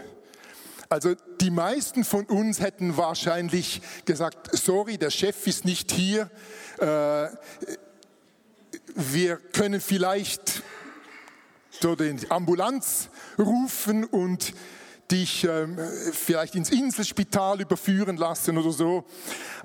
Also 0.88 1.14
die 1.40 1.50
meisten 1.50 2.04
von 2.04 2.26
uns 2.26 2.60
hätten 2.60 2.96
wahrscheinlich 2.96 3.80
gesagt, 4.04 4.56
sorry, 4.56 4.98
der 4.98 5.10
Chef 5.10 5.46
ist 5.46 5.64
nicht 5.64 5.90
hier, 5.90 6.30
äh, 6.78 7.28
wir 8.96 9.36
können 9.36 9.80
vielleicht 9.80 10.62
so 11.68 11.94
den 11.94 12.18
Ambulanz 12.30 13.10
rufen 13.38 14.04
und 14.04 14.54
dich 15.10 15.44
ähm, 15.44 15.78
vielleicht 16.12 16.54
ins 16.54 16.70
Inselspital 16.70 17.60
überführen 17.60 18.16
lassen 18.16 18.58
oder 18.58 18.72
so. 18.72 19.04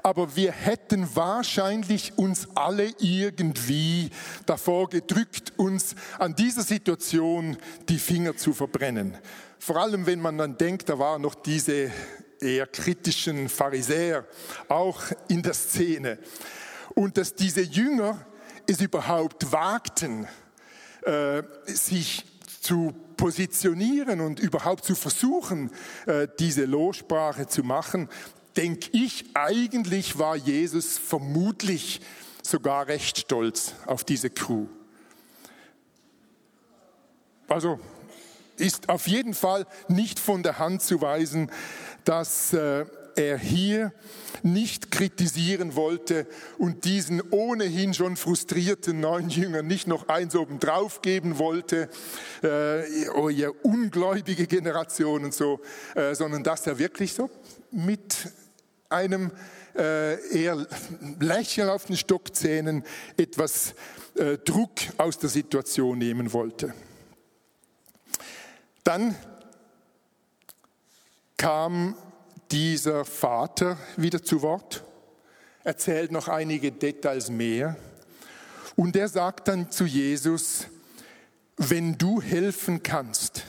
Aber 0.03 0.35
wir 0.35 0.51
hätten 0.51 1.07
wahrscheinlich 1.15 2.17
uns 2.17 2.47
alle 2.55 2.93
irgendwie 2.99 4.09
davor 4.45 4.89
gedrückt, 4.89 5.53
uns 5.57 5.95
an 6.19 6.35
dieser 6.35 6.61
Situation 6.61 7.57
die 7.89 7.97
Finger 7.97 8.35
zu 8.35 8.53
verbrennen. 8.53 9.17
Vor 9.57 9.77
allem, 9.77 10.05
wenn 10.05 10.19
man 10.19 10.37
dann 10.37 10.57
denkt, 10.57 10.89
da 10.89 10.99
waren 10.99 11.21
noch 11.21 11.35
diese 11.35 11.89
eher 12.39 12.67
kritischen 12.67 13.47
Pharisäer 13.47 14.25
auch 14.67 15.01
in 15.29 15.41
der 15.41 15.53
Szene. 15.53 16.19
Und 16.93 17.17
dass 17.17 17.33
diese 17.33 17.61
Jünger 17.61 18.25
es 18.67 18.81
überhaupt 18.81 19.51
wagten, 19.51 20.27
äh, 21.03 21.43
sich 21.65 22.25
zu 22.61 22.93
positionieren 23.17 24.21
und 24.21 24.39
überhaupt 24.39 24.85
zu 24.85 24.95
versuchen, 24.95 25.71
äh, 26.05 26.27
diese 26.39 26.65
Lossprache 26.65 27.47
zu 27.47 27.63
machen, 27.63 28.09
denke 28.55 28.89
ich, 28.91 29.25
eigentlich 29.33 30.17
war 30.19 30.35
Jesus 30.35 30.97
vermutlich 30.97 32.01
sogar 32.43 32.87
recht 32.87 33.17
stolz 33.19 33.73
auf 33.85 34.03
diese 34.03 34.29
Crew. 34.29 34.67
Also 37.47 37.79
ist 38.57 38.89
auf 38.89 39.07
jeden 39.07 39.33
Fall 39.33 39.65
nicht 39.87 40.19
von 40.19 40.43
der 40.43 40.59
Hand 40.59 40.81
zu 40.81 41.01
weisen, 41.01 41.51
dass 42.05 42.53
äh, 42.53 42.85
er 43.15 43.37
hier 43.37 43.93
nicht 44.43 44.91
kritisieren 44.91 45.75
wollte 45.75 46.27
und 46.57 46.85
diesen 46.85 47.21
ohnehin 47.31 47.93
schon 47.93 48.15
frustrierten 48.15 48.99
neuen 48.99 49.29
Jüngern 49.29 49.67
nicht 49.67 49.87
noch 49.87 50.07
eins 50.07 50.35
oben 50.35 50.59
drauf 50.59 51.01
geben 51.01 51.37
wollte, 51.37 51.89
äh, 52.43 53.09
oh 53.15 53.29
ihr 53.29 53.65
ungläubige 53.65 54.47
Generation 54.47 55.25
und 55.25 55.33
so, 55.33 55.59
äh, 55.95 56.15
sondern 56.15 56.43
dass 56.43 56.67
er 56.67 56.79
wirklich 56.79 57.13
so 57.13 57.29
mit 57.71 58.29
einem 58.89 59.31
äh, 59.75 60.43
eher 60.43 60.67
Lächeln 61.19 61.69
auf 61.69 61.85
den 61.85 61.97
Stockzähnen 61.97 62.83
etwas 63.17 63.73
äh, 64.15 64.37
Druck 64.37 64.71
aus 64.97 65.17
der 65.17 65.29
Situation 65.29 65.97
nehmen 65.97 66.33
wollte. 66.33 66.73
Dann 68.83 69.15
kam 71.37 71.95
dieser 72.51 73.05
Vater 73.05 73.77
wieder 73.95 74.23
zu 74.23 74.41
Wort, 74.41 74.83
erzählt 75.63 76.11
noch 76.11 76.27
einige 76.27 76.71
Details 76.71 77.29
mehr 77.29 77.77
und 78.75 78.95
er 78.95 79.07
sagt 79.07 79.47
dann 79.47 79.71
zu 79.71 79.85
Jesus, 79.85 80.67
wenn 81.57 81.97
du 81.97 82.21
helfen 82.21 82.83
kannst, 82.83 83.43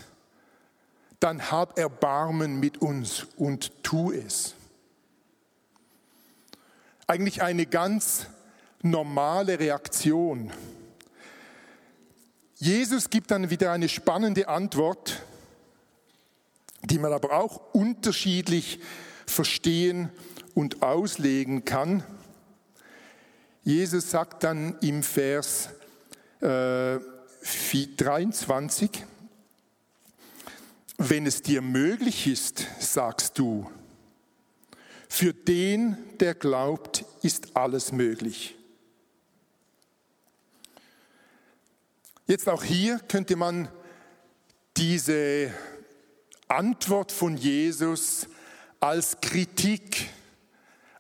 dann 1.21 1.51
hab 1.51 1.79
Erbarmen 1.79 2.61
mit 2.61 2.83
uns 2.83 3.27
und 3.37 3.83
tu 3.83 4.13
es. 4.13 4.55
Eigentlich 7.07 7.43
eine 7.43 7.67
ganz 7.67 8.27
normale 8.83 9.59
Reaktion. 9.59 10.53
Jesus 12.57 13.11
gibt 13.11 13.31
dann 13.31 13.51
wieder 13.51 13.73
eine 13.73 13.89
spannende 13.89 14.49
Antwort 14.49 15.23
die 16.83 16.99
man 16.99 17.13
aber 17.13 17.33
auch 17.33 17.73
unterschiedlich 17.73 18.81
verstehen 19.27 20.11
und 20.55 20.83
auslegen 20.83 21.65
kann. 21.65 22.03
Jesus 23.65 24.11
sagt 24.11 24.43
dann 24.45 24.79
im 24.81 25.03
Vers 25.03 25.71
äh, 26.41 26.99
23, 27.97 28.91
wenn 30.99 31.27
es 31.27 31.43
dir 31.43 31.63
möglich 31.63 32.27
ist, 32.27 32.67
sagst 32.81 33.39
du, 33.39 33.71
für 35.09 35.33
den, 35.35 35.97
der 36.21 36.35
glaubt, 36.35 37.05
ist 37.23 37.57
alles 37.57 37.93
möglich. 37.93 38.57
Jetzt 42.27 42.49
auch 42.49 42.63
hier 42.63 42.99
könnte 43.09 43.37
man 43.37 43.69
diese 44.77 45.53
Antwort 46.53 47.13
von 47.13 47.39
Jesus 47.39 48.29
als 48.79 49.21
Kritik 49.23 50.11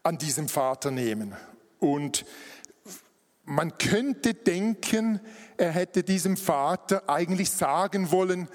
an 0.02 0.16
diesem 0.16 0.49
Vater 0.49 0.90
nehmen. 0.90 1.35
Und 1.78 2.25
man 3.44 3.76
könnte 3.76 4.32
denken, 4.32 5.21
er 5.59 5.73
hätte 5.73 6.04
diesem 6.04 6.38
Vater 6.38 7.09
eigentlich 7.09 7.50
sagen 7.50 8.11
wollen, 8.11 8.49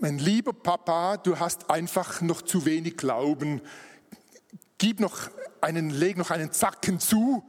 mein 0.00 0.18
lieber 0.18 0.52
Papa, 0.52 1.18
du 1.18 1.38
hast 1.38 1.70
einfach 1.70 2.20
noch 2.20 2.42
zu 2.42 2.66
wenig 2.66 2.96
Glauben. 2.96 3.60
Gib 4.78 4.98
noch 4.98 5.30
einen, 5.60 5.90
leg 5.90 6.16
noch 6.16 6.32
einen 6.32 6.50
Zacken 6.50 6.98
zu 6.98 7.44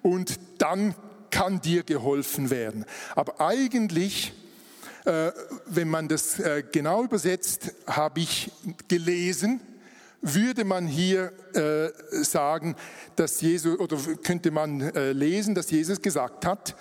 und 0.00 0.38
dann 0.58 0.94
kann 1.30 1.60
dir 1.60 1.82
geholfen 1.82 2.50
werden. 2.50 2.84
Aber 3.16 3.40
eigentlich, 3.40 4.32
wenn 5.66 5.88
man 5.88 6.08
das 6.08 6.38
äh, 6.38 6.62
genau 6.70 7.04
übersetzt, 7.04 7.72
habe 7.86 8.20
ich 8.20 8.50
gelesen, 8.88 9.60
würde 10.20 10.64
man 10.64 10.86
hier 10.86 11.32
äh, 11.54 11.90
sagen, 12.24 12.76
dass 13.16 13.40
Jesus, 13.40 13.78
oder 13.78 13.96
könnte 14.22 14.50
man 14.50 14.80
äh, 14.80 15.12
lesen, 15.12 15.54
dass 15.54 15.70
Jesus 15.70 16.02
gesagt 16.02 16.44
hat, 16.44 16.76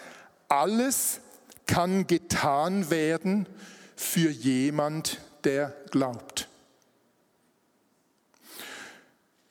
alles 0.47 1.19
kann 1.65 2.07
getan 2.07 2.89
werden 2.89 3.47
für 3.95 4.29
jemand, 4.29 5.19
der 5.43 5.75
glaubt. 5.91 6.47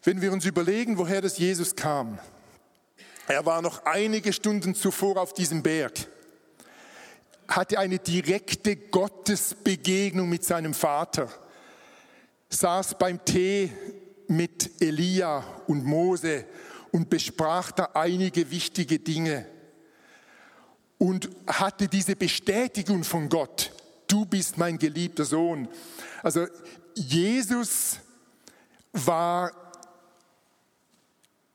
Wenn 0.02 0.21
wir 0.21 0.33
uns 0.33 0.45
überlegen, 0.45 0.99
woher 0.99 1.21
das 1.21 1.38
Jesus 1.38 1.75
kam, 1.75 2.18
er 3.28 3.45
war 3.45 3.61
noch 3.61 3.85
einige 3.85 4.33
Stunden 4.33 4.75
zuvor 4.75 5.16
auf 5.16 5.35
diesem 5.35 5.62
Berg, 5.62 5.92
hatte 7.49 7.79
eine 7.79 7.99
direkte 7.99 8.76
Gottesbegegnung 8.76 10.29
mit 10.29 10.45
seinem 10.45 10.75
Vater 10.75 11.29
saß 12.49 12.99
beim 12.99 13.25
Tee 13.25 13.73
mit 14.29 14.81
Elia 14.81 15.45
und 15.67 15.85
Mose 15.85 16.45
und 16.93 17.11
besprach 17.11 17.73
da 17.73 17.91
einige 17.95 18.50
wichtige 18.50 18.99
Dinge 18.99 19.47
und 20.99 21.29
hatte 21.47 21.88
diese 21.88 22.17
Bestätigung 22.17 23.05
von 23.05 23.29
Gott, 23.29 23.73
du 24.09 24.25
bist 24.25 24.57
mein 24.57 24.79
geliebter 24.79 25.25
Sohn. 25.25 25.69
Also 26.23 26.47
Jesus 26.95 27.99
war 28.93 29.53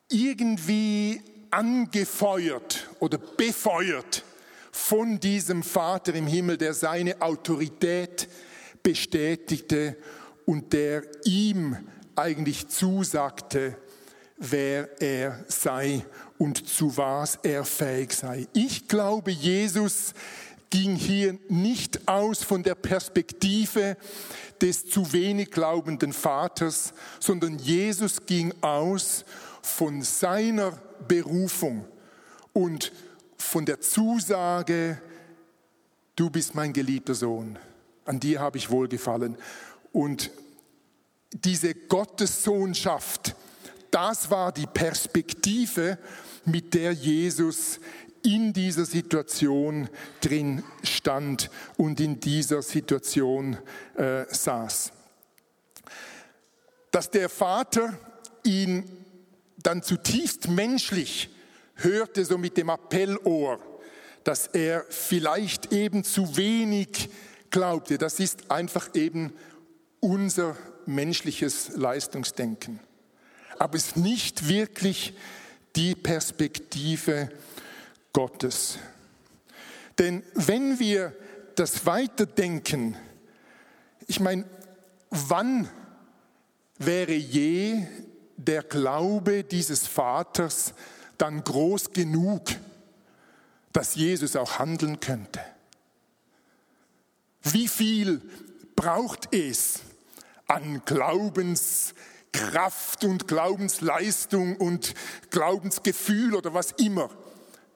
irgendwie 0.09 1.21
angefeuert 1.49 2.87
oder 2.99 3.17
befeuert 3.17 4.23
von 4.91 5.21
diesem 5.21 5.63
Vater 5.63 6.13
im 6.15 6.27
Himmel, 6.27 6.57
der 6.57 6.73
seine 6.73 7.21
Autorität 7.21 8.27
bestätigte 8.83 9.95
und 10.45 10.73
der 10.73 11.03
ihm 11.23 11.77
eigentlich 12.17 12.67
zusagte, 12.67 13.77
wer 14.35 15.01
er 15.01 15.45
sei 15.47 16.03
und 16.37 16.67
zu 16.67 16.97
was 16.97 17.39
er 17.41 17.63
fähig 17.63 18.11
sei. 18.11 18.49
Ich 18.51 18.89
glaube, 18.89 19.31
Jesus 19.31 20.13
ging 20.69 20.97
hier 20.97 21.37
nicht 21.47 22.05
aus 22.09 22.43
von 22.43 22.61
der 22.61 22.75
Perspektive 22.75 23.95
des 24.59 24.89
zu 24.89 25.13
wenig 25.13 25.51
glaubenden 25.51 26.11
Vaters, 26.11 26.93
sondern 27.21 27.59
Jesus 27.59 28.25
ging 28.25 28.53
aus 28.59 29.23
von 29.61 30.01
seiner 30.01 30.71
Berufung 31.07 31.85
und 32.51 32.91
von 33.41 33.65
der 33.65 33.81
Zusage, 33.81 35.01
du 36.15 36.29
bist 36.29 36.55
mein 36.55 36.73
geliebter 36.73 37.15
Sohn, 37.15 37.57
an 38.05 38.19
dir 38.19 38.39
habe 38.39 38.57
ich 38.57 38.69
wohlgefallen. 38.69 39.37
Und 39.91 40.31
diese 41.31 41.73
Gottessohnschaft, 41.73 43.35
das 43.89 44.29
war 44.29 44.51
die 44.51 44.67
Perspektive, 44.67 45.97
mit 46.45 46.73
der 46.73 46.93
Jesus 46.93 47.79
in 48.23 48.53
dieser 48.53 48.85
Situation 48.85 49.89
drin 50.21 50.63
stand 50.83 51.49
und 51.77 51.99
in 51.99 52.19
dieser 52.19 52.61
Situation 52.61 53.57
äh, 53.95 54.25
saß. 54.29 54.91
Dass 56.91 57.09
der 57.09 57.29
Vater 57.29 57.97
ihn 58.43 58.83
dann 59.57 59.83
zutiefst 59.83 60.47
menschlich 60.47 61.29
hörte, 61.83 62.25
so 62.25 62.37
mit 62.37 62.57
dem 62.57 62.69
Appellohr, 62.69 63.59
dass 64.23 64.47
er 64.47 64.85
vielleicht 64.89 65.71
eben 65.71 66.03
zu 66.03 66.37
wenig 66.37 67.09
glaubte, 67.49 67.97
das 67.97 68.19
ist 68.19 68.51
einfach 68.51 68.95
eben 68.95 69.33
unser 69.99 70.55
menschliches 70.85 71.69
Leistungsdenken. 71.75 72.79
Aber 73.59 73.75
es 73.75 73.87
ist 73.87 73.97
nicht 73.97 74.47
wirklich 74.47 75.13
die 75.75 75.95
Perspektive 75.95 77.29
Gottes. 78.13 78.79
Denn 79.99 80.23
wenn 80.33 80.79
wir 80.79 81.15
das 81.55 81.85
weiterdenken, 81.85 82.95
ich 84.07 84.19
meine, 84.19 84.45
wann 85.09 85.69
wäre 86.77 87.13
je 87.13 87.85
der 88.37 88.63
Glaube 88.63 89.43
dieses 89.43 89.85
Vaters 89.85 90.73
dann 91.21 91.43
groß 91.43 91.91
genug, 91.91 92.43
dass 93.73 93.95
Jesus 93.95 94.35
auch 94.35 94.59
handeln 94.59 94.99
könnte? 94.99 95.39
Wie 97.43 97.67
viel 97.67 98.21
braucht 98.75 99.33
es, 99.33 99.79
an 100.47 100.83
Glaubenskraft 100.85 103.03
und 103.03 103.27
Glaubensleistung 103.27 104.57
und 104.57 104.93
Glaubensgefühl 105.29 106.35
oder 106.35 106.53
was 106.53 106.73
immer, 106.73 107.09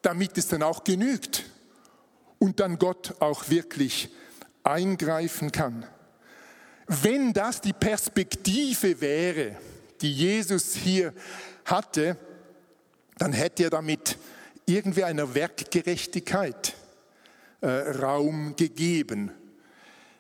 damit 0.01 0.37
es 0.37 0.49
dann 0.49 0.61
auch 0.61 0.83
genügt 0.83 1.45
und 2.37 2.59
dann 2.59 2.77
Gott 2.77 3.15
auch 3.21 3.49
wirklich 3.49 4.09
eingreifen 4.63 5.51
kann. 5.51 5.87
Wenn 6.87 7.33
das 7.33 7.61
die 7.61 7.73
Perspektive 7.73 9.01
wäre, 9.01 9.57
die 10.01 10.11
Jesus 10.11 10.75
hier 10.75 11.13
hatte, 11.63 12.17
dann 13.17 13.33
hätte 13.33 13.63
er 13.63 13.69
damit 13.69 14.17
irgendwie 14.65 15.03
einer 15.03 15.35
Werkgerechtigkeit 15.35 16.73
äh, 17.61 17.67
Raum 17.67 18.55
gegeben, 18.55 19.31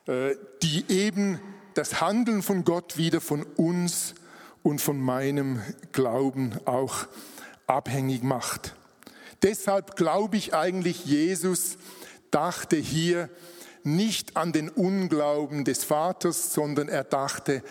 äh, 0.07 0.35
die 0.61 0.85
eben 0.89 1.39
das 1.73 2.01
Handeln 2.01 2.41
von 2.41 2.63
Gott 2.63 2.97
wieder 2.97 3.21
von 3.21 3.43
uns 3.43 4.15
und 4.63 4.79
von 4.79 4.99
meinem 4.99 5.61
Glauben 5.91 6.53
auch 6.65 7.07
abhängig 7.67 8.23
macht. 8.23 8.75
Deshalb 9.43 9.95
glaube 9.95 10.37
ich 10.37 10.53
eigentlich, 10.53 11.05
Jesus 11.05 11.77
dachte 12.31 12.77
hier 12.77 13.29
nicht 13.83 14.37
an 14.37 14.51
den 14.51 14.69
Unglauben 14.69 15.65
des 15.65 15.83
Vaters, 15.83 16.53
sondern 16.53 16.89
er 16.89 17.03
dachte 17.03 17.61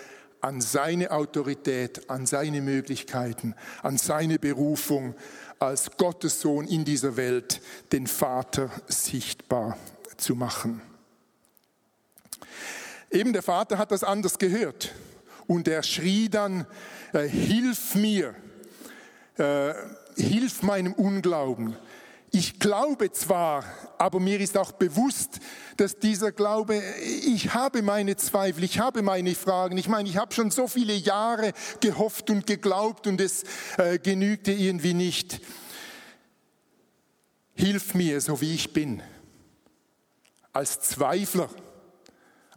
an 0.45 0.61
seine 0.61 1.11
Autorität, 1.11 2.11
an 2.11 2.27
seine 2.27 2.61
Möglichkeiten, 2.61 3.55
an 3.83 3.97
seine 3.97 4.39
Berufung 4.39 5.15
als 5.59 5.97
Gottes 5.97 6.43
Sohn 6.43 6.69
in 6.69 6.85
dieser 6.85 7.17
Welt, 7.17 7.63
den 7.93 8.07
Vater 8.07 8.71
sichtbar 8.87 9.79
zu 10.19 10.35
machen. 10.35 10.83
Eben 13.11 13.33
der 13.33 13.43
Vater 13.43 13.79
hat 13.79 13.91
das 13.91 14.05
anders 14.05 14.39
gehört 14.39 14.95
und 15.47 15.67
er 15.67 15.83
schrie 15.83 16.29
dann, 16.29 16.67
äh, 17.15 17.27
hilf 17.27 17.95
mir, 17.95 18.35
äh, 19.39 19.73
hilf 20.15 20.63
meinem 20.63 20.93
Unglauben. 20.93 21.75
Ich 22.35 22.59
glaube 22.59 23.13
zwar, 23.13 23.65
aber 23.97 24.19
mir 24.19 24.41
ist 24.41 24.59
auch 24.59 24.73
bewusst, 24.73 25.39
dass 25.77 26.01
dieser 26.01 26.33
Glaube, 26.33 26.83
ich 27.25 27.55
habe 27.55 27.81
meine 27.81 28.17
Zweifel, 28.17 28.65
ich 28.65 28.81
habe 28.81 29.03
meine 29.03 29.37
Fragen. 29.37 29.79
Ich 29.79 29.87
meine, 29.87 30.09
ich 30.09 30.17
habe 30.17 30.35
schon 30.35 30.51
so 30.51 30.67
viele 30.67 30.95
Jahre 30.95 31.53
gehofft 31.79 32.31
und 32.31 32.45
geglaubt 32.45 33.07
und 33.07 33.21
es 33.21 33.45
äh, 33.79 34.01
genügte 34.01 34.51
irgendwie 34.51 34.95
nicht. 34.95 35.41
Hilf 37.53 37.95
mir, 37.95 38.21
so 38.21 38.41
wie 38.41 38.53
ich 38.53 38.73
bin, 38.73 39.01
als 40.53 40.81
Zweifler 40.81 41.49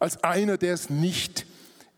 als 0.00 0.24
einer, 0.24 0.58
der 0.58 0.74
es 0.74 0.90
nicht 0.90 1.46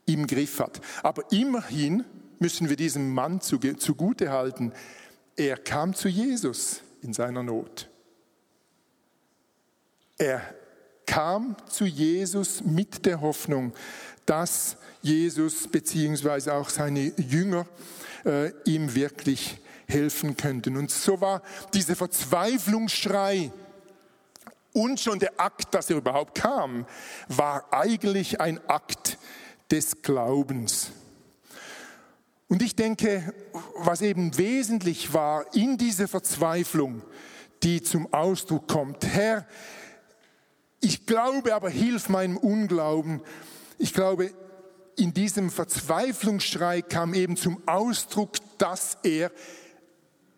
im 0.04 0.26
Griff 0.26 0.60
hat. 0.60 0.82
Aber 1.02 1.32
immerhin 1.32 2.04
müssen 2.40 2.68
wir 2.68 2.76
diesem 2.76 3.14
Mann 3.14 3.40
zugute 3.40 4.30
halten, 4.30 4.74
er 5.34 5.56
kam 5.56 5.94
zu 5.94 6.08
Jesus 6.08 6.82
in 7.02 7.12
seiner 7.12 7.42
Not. 7.42 7.88
Er 10.18 10.42
kam 11.06 11.56
zu 11.68 11.86
Jesus 11.86 12.62
mit 12.62 13.06
der 13.06 13.20
Hoffnung, 13.20 13.72
dass 14.26 14.76
Jesus 15.02 15.66
beziehungsweise 15.66 16.54
auch 16.54 16.68
seine 16.68 17.12
Jünger 17.16 17.66
äh, 18.24 18.52
ihm 18.64 18.94
wirklich 18.94 19.58
helfen 19.88 20.36
könnten. 20.36 20.76
Und 20.76 20.90
so 20.90 21.20
war 21.20 21.42
dieser 21.74 21.96
Verzweiflungsschrei 21.96 23.50
und 24.72 25.00
schon 25.00 25.18
der 25.18 25.40
Akt, 25.40 25.74
dass 25.74 25.90
er 25.90 25.96
überhaupt 25.96 26.36
kam, 26.36 26.86
war 27.28 27.72
eigentlich 27.72 28.40
ein 28.40 28.60
Akt 28.68 29.18
des 29.70 30.02
Glaubens. 30.02 30.92
Und 32.50 32.62
ich 32.62 32.74
denke, 32.74 33.32
was 33.76 34.02
eben 34.02 34.36
wesentlich 34.36 35.14
war 35.14 35.54
in 35.54 35.78
dieser 35.78 36.08
Verzweiflung, 36.08 37.00
die 37.62 37.80
zum 37.80 38.12
Ausdruck 38.12 38.66
kommt, 38.66 39.06
Herr, 39.06 39.46
ich 40.80 41.06
glaube, 41.06 41.54
aber 41.54 41.70
hilf 41.70 42.08
meinem 42.08 42.36
Unglauben. 42.36 43.22
Ich 43.78 43.94
glaube, 43.94 44.32
in 44.96 45.14
diesem 45.14 45.48
Verzweiflungsschrei 45.48 46.82
kam 46.82 47.14
eben 47.14 47.36
zum 47.36 47.62
Ausdruck, 47.66 48.32
dass 48.58 48.98
er 49.04 49.30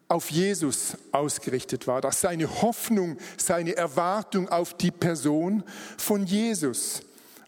auf 0.08 0.30
Jesus 0.30 0.98
ausgerichtet 1.12 1.86
war, 1.86 2.02
dass 2.02 2.20
seine 2.20 2.60
Hoffnung, 2.60 3.16
seine 3.38 3.74
Erwartung 3.74 4.50
auf 4.50 4.74
die 4.74 4.90
Person 4.90 5.64
von 5.96 6.26
Jesus 6.26 7.00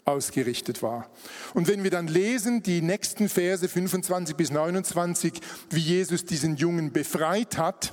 ausgerichtet 0.04 0.82
war. 0.82 1.08
Und 1.54 1.68
wenn 1.68 1.82
wir 1.82 1.90
dann 1.90 2.08
lesen, 2.08 2.62
die 2.62 2.82
nächsten 2.82 3.28
Verse 3.28 3.68
25 3.68 4.36
bis 4.36 4.50
29, 4.50 5.40
wie 5.70 5.80
Jesus 5.80 6.24
diesen 6.24 6.56
Jungen 6.56 6.92
befreit 6.92 7.56
hat, 7.56 7.92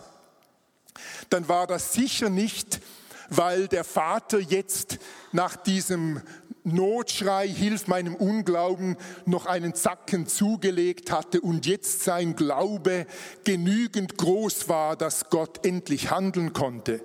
dann 1.30 1.48
war 1.48 1.68
das 1.68 1.94
sicher 1.94 2.30
nicht, 2.30 2.82
weil 3.30 3.68
der 3.68 3.86
Vater 3.86 4.40
jetzt 4.40 5.00
nach 5.32 5.56
diesem 5.56 6.22
Notschrei, 6.64 7.48
hilf 7.48 7.88
meinem 7.88 8.16
Unglauben, 8.16 8.98
noch 9.26 9.46
einen 9.46 9.74
Zacken 9.74 10.28
zugelegt 10.28 11.12
hatte 11.12 11.42
und 11.42 11.66
jetzt 11.66 12.04
sein 12.04 12.36
Glaube 12.36 13.08
genügend 13.44 14.18
groß 14.18 14.70
war, 14.70 14.96
dass 14.96 15.30
Gott 15.30 15.66
endlich 15.66 16.12
handeln 16.12 16.54
konnte. 16.54 17.04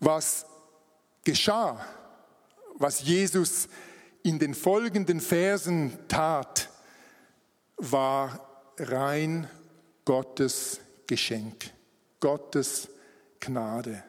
Was 0.00 0.44
geschah, 1.24 1.82
was 2.82 3.02
Jesus 3.02 3.68
in 4.22 4.38
den 4.38 4.54
folgenden 4.54 5.20
Versen 5.20 5.92
tat, 6.08 6.68
war 7.76 8.72
rein 8.78 9.48
Gottes 10.04 10.80
Geschenk, 11.06 11.70
Gottes 12.20 12.88
Gnade. 13.40 14.02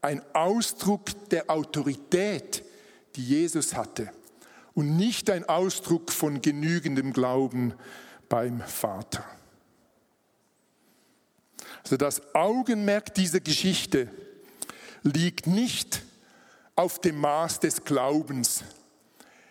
Ein 0.00 0.22
Ausdruck 0.32 1.28
der 1.30 1.50
Autorität, 1.50 2.64
die 3.16 3.24
Jesus 3.24 3.74
hatte 3.74 4.10
und 4.74 4.96
nicht 4.96 5.30
ein 5.30 5.48
Ausdruck 5.48 6.10
von 6.12 6.40
genügendem 6.42 7.12
Glauben 7.12 7.74
beim 8.28 8.60
Vater. 8.60 9.24
Also 11.82 11.96
das 11.96 12.34
Augenmerk 12.34 13.14
dieser 13.14 13.40
Geschichte 13.40 14.10
liegt 15.02 15.46
nicht 15.46 16.02
auf 16.76 17.00
dem 17.00 17.20
Maß 17.20 17.60
des 17.60 17.84
Glaubens. 17.84 18.64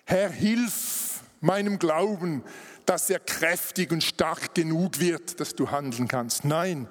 Herr, 0.05 0.29
hilf 0.29 1.21
meinem 1.41 1.79
Glauben, 1.79 2.43
dass 2.85 3.09
er 3.09 3.19
kräftig 3.19 3.91
und 3.91 4.03
stark 4.03 4.53
genug 4.55 4.99
wird, 4.99 5.39
dass 5.39 5.55
du 5.55 5.71
handeln 5.71 6.07
kannst. 6.07 6.43
Nein, 6.43 6.87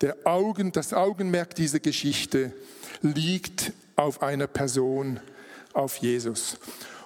der 0.00 0.16
Augen, 0.24 0.72
das 0.72 0.92
Augenmerk 0.92 1.54
dieser 1.54 1.80
Geschichte 1.80 2.52
liegt 3.00 3.72
auf 3.96 4.22
einer 4.22 4.46
Person, 4.46 5.20
auf 5.72 5.96
Jesus. 5.96 6.58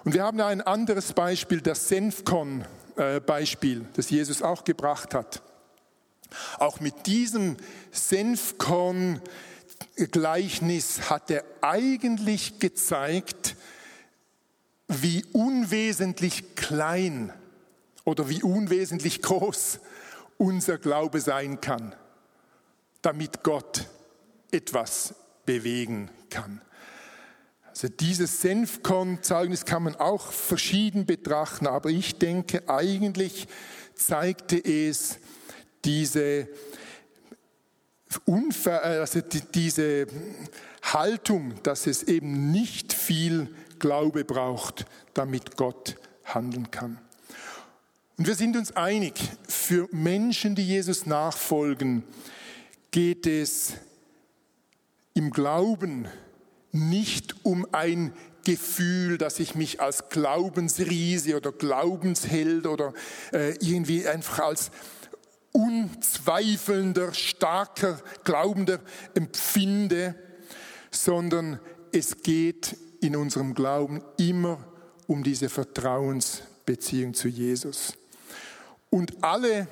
Und 0.05 0.15
wir 0.15 0.25
haben 0.25 0.41
ein 0.41 0.63
anderes 0.63 1.13
Beispiel, 1.13 1.61
das 1.61 1.89
Senfkorn-Beispiel, 1.89 3.85
das 3.93 4.11
Jesus 4.11 4.43
auch 4.43 4.65
gebracht 4.65 5.15
hat. 5.15 5.43
Auch 6.59 6.81
mit 6.81 7.07
diesem 7.07 7.57
Senfkorn-Gleichnis 9.97 11.11
hat 11.11 11.31
er 11.31 11.45
eigentlich 11.61 12.59
gezeigt, 12.59 13.57
wie 14.89 15.25
unwesentlich 15.33 16.55
klein 16.55 17.33
oder 18.05 18.29
wie 18.29 18.43
unwesentlich 18.43 19.23
groß 19.23 19.81
unser 20.39 20.79
Glaube 20.79 21.21
sein 21.21 21.61
kann, 21.61 21.95
damit 23.03 23.43
Gott 23.43 23.87
etwas 24.51 25.15
bewegen 25.45 26.11
kann. 26.31 26.61
Also 27.65 27.89
dieses 27.89 28.41
Senfkorn-Zeugnis 28.41 29.65
kann 29.65 29.83
man 29.83 29.97
auch 29.97 30.31
verschieden 30.33 31.05
betrachten, 31.05 31.67
aber 31.67 31.91
ich 31.91 32.19
denke, 32.19 32.69
eigentlich 32.69 33.49
zeigte 33.95 34.57
es 34.57 35.19
diese, 35.85 36.49
Unver 38.25 38.83
also 38.83 39.21
diese 39.55 40.07
Haltung, 40.83 41.55
dass 41.63 41.87
es 41.87 42.03
eben 42.05 42.51
nicht 42.51 42.93
viel 42.93 43.55
Glaube 43.79 44.25
braucht, 44.25 44.87
damit 45.15 45.57
Gott 45.57 45.97
handeln 46.25 46.71
kann. 46.71 46.99
Und 48.19 48.27
wir 48.27 48.35
sind 48.35 48.57
uns 48.57 48.75
einig, 48.75 49.15
für 49.47 49.89
Menschen, 49.93 50.55
die 50.55 50.67
Jesus 50.67 51.05
nachfolgen, 51.07 52.03
geht 52.91 53.27
es 53.27 53.75
im 55.13 55.31
Glauben 55.31 56.09
nicht 56.73 57.35
um 57.43 57.67
ein 57.73 58.13
Gefühl, 58.45 59.19
dass 59.19 59.41
ich 59.41 59.55
mich 59.55 59.81
als 59.81 60.09
Glaubensriese 60.09 61.37
oder 61.37 61.53
Glaubensheld 61.53 62.67
oder 62.67 62.95
äh, 63.33 63.55
irgendwie 63.61 64.07
einfach 64.07 64.39
als 64.39 64.71
unzweifelnder, 65.57 67.14
starker 67.14 67.99
Glaubender 68.25 68.79
empfinde, 69.14 70.14
sondern 70.90 71.59
es 71.92 72.23
geht 72.23 72.77
in 73.01 73.16
unserem 73.16 73.55
Glauben 73.55 74.03
immer 74.19 74.59
um 75.07 75.23
diese 75.23 75.49
Vertrauensbeziehung 75.49 77.14
zu 77.14 77.29
Jesus. 77.29 77.95
Und 78.90 79.25
alle 79.25 79.66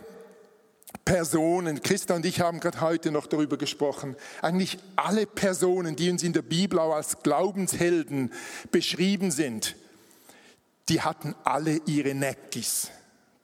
Personen, 1.04 1.82
Christa 1.82 2.14
und 2.14 2.24
ich 2.24 2.40
haben 2.40 2.60
gerade 2.60 2.80
heute 2.80 3.10
noch 3.10 3.26
darüber 3.26 3.58
gesprochen, 3.58 4.16
eigentlich 4.40 4.78
alle 4.96 5.26
Personen, 5.26 5.96
die 5.96 6.10
uns 6.10 6.22
in 6.22 6.32
der 6.32 6.42
Bibel 6.42 6.78
auch 6.78 6.94
als 6.94 7.22
Glaubenshelden 7.22 8.32
beschrieben 8.70 9.30
sind, 9.30 9.76
die 10.88 11.02
hatten 11.02 11.34
alle 11.44 11.80
ihre 11.84 12.14
Neckis. 12.14 12.90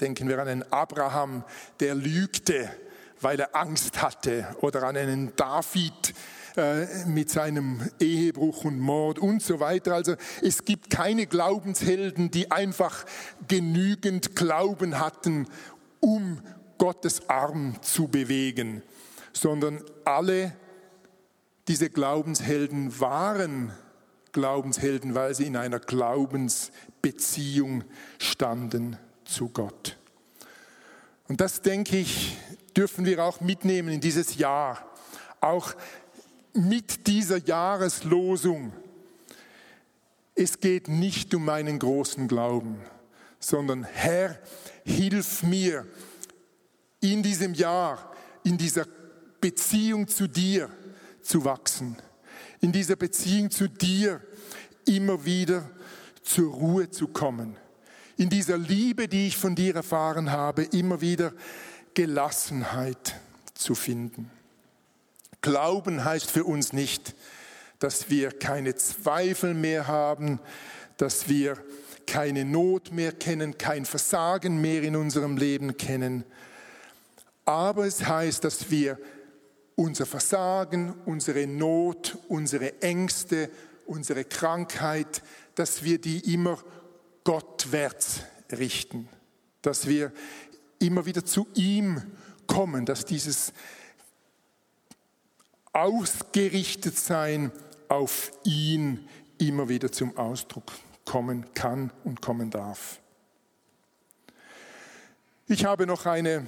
Denken 0.01 0.29
wir 0.29 0.39
an 0.39 0.49
einen 0.49 0.73
Abraham, 0.73 1.45
der 1.81 1.95
lügte, 1.95 2.71
weil 3.21 3.39
er 3.39 3.55
Angst 3.55 4.01
hatte, 4.01 4.47
oder 4.61 4.85
an 4.85 4.97
einen 4.97 5.37
David 5.37 6.15
äh, 6.57 6.87
mit 7.07 7.29
seinem 7.31 7.91
Ehebruch 8.01 8.65
und 8.65 8.81
Mord 8.81 9.19
und 9.19 9.43
so 9.43 9.61
weiter. 9.61 9.93
Also 9.95 10.15
es 10.43 10.65
gibt 10.65 10.89
keine 10.91 11.27
Glaubenshelden, 11.27 12.31
die 12.31 12.51
einfach 12.51 13.05
genügend 13.47 14.35
Glauben 14.35 14.99
hatten, 14.99 15.47
um 16.01 16.41
Gottes 16.79 17.29
Arm 17.29 17.75
zu 17.83 18.09
bewegen, 18.09 18.83
sondern 19.35 19.85
alle 20.05 20.57
diese 21.69 21.91
Glaubenshelden 21.91 22.99
waren 23.01 23.75
Glaubenshelden, 24.33 25.15
weil 25.15 25.35
sie 25.35 25.47
in 25.47 25.57
einer 25.57 25.79
Glaubensbeziehung 25.79 27.85
standen 28.19 28.97
zu 29.31 29.49
Gott. 29.49 29.97
Und 31.29 31.41
das, 31.41 31.63
denke 31.63 31.97
ich, 31.97 32.37
dürfen 32.77 33.05
wir 33.05 33.25
auch 33.25 33.41
mitnehmen 33.41 33.89
in 33.91 34.01
dieses 34.01 34.37
Jahr, 34.37 34.85
auch 35.41 35.75
mit 36.53 37.07
dieser 37.07 37.39
Jahreslosung. 37.39 38.73
Es 40.35 40.59
geht 40.59 40.89
nicht 40.89 41.35
um 41.35 41.45
meinen 41.45 41.79
großen 41.79 42.27
Glauben, 42.29 42.81
sondern 43.39 43.85
Herr, 43.85 44.39
hilf 44.85 45.43
mir, 45.43 45.87
in 47.01 47.23
diesem 47.23 47.55
Jahr, 47.55 48.13
in 48.45 48.59
dieser 48.59 48.87
Beziehung 49.41 50.07
zu 50.07 50.27
dir 50.27 50.69
zu 51.23 51.45
wachsen, 51.45 51.97
in 52.61 52.73
dieser 52.73 52.97
Beziehung 52.97 53.51
zu 53.51 53.69
dir 53.69 54.21
immer 54.87 55.25
wieder 55.25 55.71
zur 56.23 56.53
Ruhe 56.53 56.91
zu 56.91 57.09
kommen, 57.09 57.57
in 58.21 58.29
dieser 58.29 58.59
Liebe, 58.59 59.09
die 59.09 59.29
ich 59.29 59.39
von 59.39 59.55
dir 59.55 59.75
erfahren 59.75 60.31
habe, 60.31 60.65
immer 60.65 61.01
wieder 61.01 61.33
Gelassenheit 61.95 63.15
zu 63.55 63.75
finden. 63.75 64.31
Glauben 65.41 66.05
heißt 66.05 66.31
für 66.31 66.45
uns 66.45 66.75
nicht, 66.75 67.15
dass 67.79 68.11
wir 68.11 68.31
keine 68.31 68.75
Zweifel 68.75 69.55
mehr 69.55 69.87
haben, 69.87 70.39
dass 70.99 71.31
wir 71.31 71.57
keine 72.07 72.45
Not 72.45 72.93
mehr 72.93 73.13
kennen, 73.13 73.57
kein 73.57 73.87
Versagen 73.87 74.61
mehr 74.61 74.83
in 74.83 74.97
unserem 74.97 75.39
Leben 75.39 75.79
kennen. 75.79 76.25
Aber 77.47 77.87
es 77.87 78.05
heißt, 78.05 78.45
dass 78.45 78.71
wir 78.71 78.99
unser 79.77 80.05
Versagen, 80.05 80.93
unsere 81.07 81.47
Not, 81.47 82.19
unsere 82.29 82.83
Ängste, 82.83 83.49
unsere 83.87 84.27
Krankheit, 84.27 85.23
dass 85.55 85.83
wir 85.85 85.99
die 85.99 86.35
immer 86.35 86.59
gottwärts 87.31 88.23
richten, 88.51 89.09
dass 89.63 89.87
wir 89.87 90.11
immer 90.81 91.07
wieder 91.07 91.25
zu 91.25 91.47
ihm 91.55 92.03
kommen, 92.49 92.85
dass 92.85 93.05
dieses 93.05 93.53
Ausgerichtetsein 95.73 97.53
auf 97.87 98.33
ihn 98.43 99.09
immer 99.39 99.69
wieder 99.69 99.93
zum 99.93 100.17
Ausdruck 100.17 100.73
kommen 101.05 101.55
kann 101.55 101.93
und 102.03 102.21
kommen 102.21 102.51
darf. 102.51 102.99
Ich 105.47 105.65
habe 105.65 105.87
noch 105.87 106.07
eine, 106.07 106.45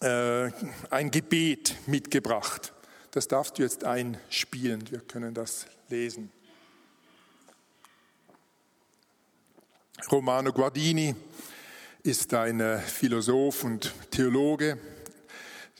äh, 0.00 0.50
ein 0.90 1.10
Gebet 1.10 1.74
mitgebracht. 1.86 2.74
Das 3.12 3.28
darfst 3.28 3.56
du 3.56 3.62
jetzt 3.62 3.82
einspielen. 3.82 4.90
Wir 4.90 5.00
können 5.00 5.32
das 5.32 5.64
lesen. 5.88 6.30
Romano 10.06 10.52
Guardini 10.52 11.14
ist 12.02 12.32
ein 12.32 12.60
äh, 12.60 12.78
Philosoph 12.78 13.64
und 13.64 13.92
Theologe. 14.10 14.78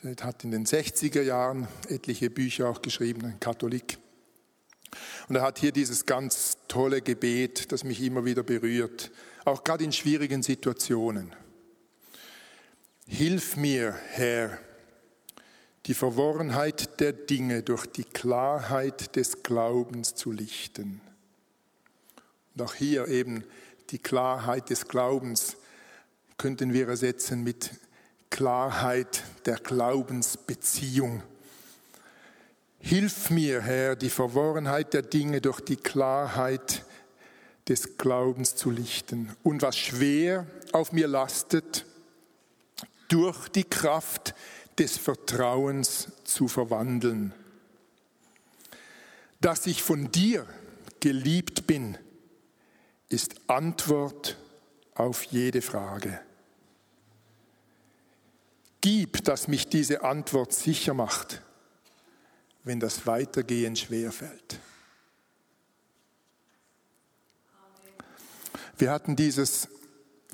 Er 0.03 0.15
hat 0.23 0.43
in 0.43 0.51
den 0.51 0.65
60er 0.65 1.21
Jahren 1.23 1.67
etliche 1.87 2.29
Bücher 2.29 2.69
auch 2.69 2.81
geschrieben, 2.81 3.25
ein 3.25 3.39
Katholik. 3.39 3.97
Und 5.29 5.37
er 5.37 5.41
hat 5.41 5.57
hier 5.57 5.71
dieses 5.71 6.05
ganz 6.05 6.57
tolle 6.67 7.01
Gebet, 7.01 7.71
das 7.71 7.83
mich 7.83 8.01
immer 8.01 8.23
wieder 8.25 8.43
berührt, 8.43 9.09
auch 9.45 9.63
gerade 9.63 9.83
in 9.83 9.91
schwierigen 9.91 10.43
Situationen. 10.43 11.33
Hilf 13.07 13.55
mir, 13.55 13.95
Herr, 14.09 14.59
die 15.85 15.95
Verworrenheit 15.95 16.99
der 16.99 17.13
Dinge 17.13 17.63
durch 17.63 17.87
die 17.87 18.03
Klarheit 18.03 19.15
des 19.15 19.41
Glaubens 19.41 20.13
zu 20.13 20.31
lichten. 20.31 21.01
Und 22.53 22.61
auch 22.61 22.75
hier 22.75 23.07
eben 23.07 23.43
die 23.91 23.99
Klarheit 23.99 24.69
des 24.69 24.87
Glaubens 24.87 25.57
könnten 26.37 26.73
wir 26.73 26.87
ersetzen 26.87 27.43
mit 27.43 27.71
Klarheit 28.29 29.23
der 29.45 29.57
Glaubensbeziehung. 29.57 31.23
Hilf 32.79 33.29
mir, 33.29 33.61
Herr, 33.61 33.95
die 33.95 34.09
Verworrenheit 34.09 34.93
der 34.93 35.01
Dinge 35.01 35.41
durch 35.41 35.59
die 35.59 35.75
Klarheit 35.75 36.85
des 37.67 37.97
Glaubens 37.97 38.55
zu 38.55 38.71
lichten 38.71 39.35
und 39.43 39.61
was 39.61 39.77
schwer 39.77 40.47
auf 40.71 40.91
mir 40.91 41.07
lastet, 41.07 41.85
durch 43.09 43.49
die 43.49 43.63
Kraft 43.63 44.33
des 44.77 44.97
Vertrauens 44.97 46.07
zu 46.23 46.47
verwandeln. 46.47 47.33
Dass 49.41 49.67
ich 49.67 49.83
von 49.83 50.11
dir 50.11 50.45
geliebt 50.99 51.67
bin, 51.67 51.97
ist 53.09 53.35
Antwort 53.47 54.37
auf 54.95 55.23
jede 55.23 55.61
Frage. 55.61 56.19
Gib, 58.81 59.23
dass 59.25 59.47
mich 59.47 59.67
diese 59.67 60.03
Antwort 60.03 60.53
sicher 60.53 60.93
macht 60.93 61.41
wenn 62.63 62.79
das 62.79 63.07
Weitergehen 63.07 63.75
schwerfällt. 63.75 64.59
Wir 68.77 68.91
hatten 68.91 69.15
dieses 69.15 69.67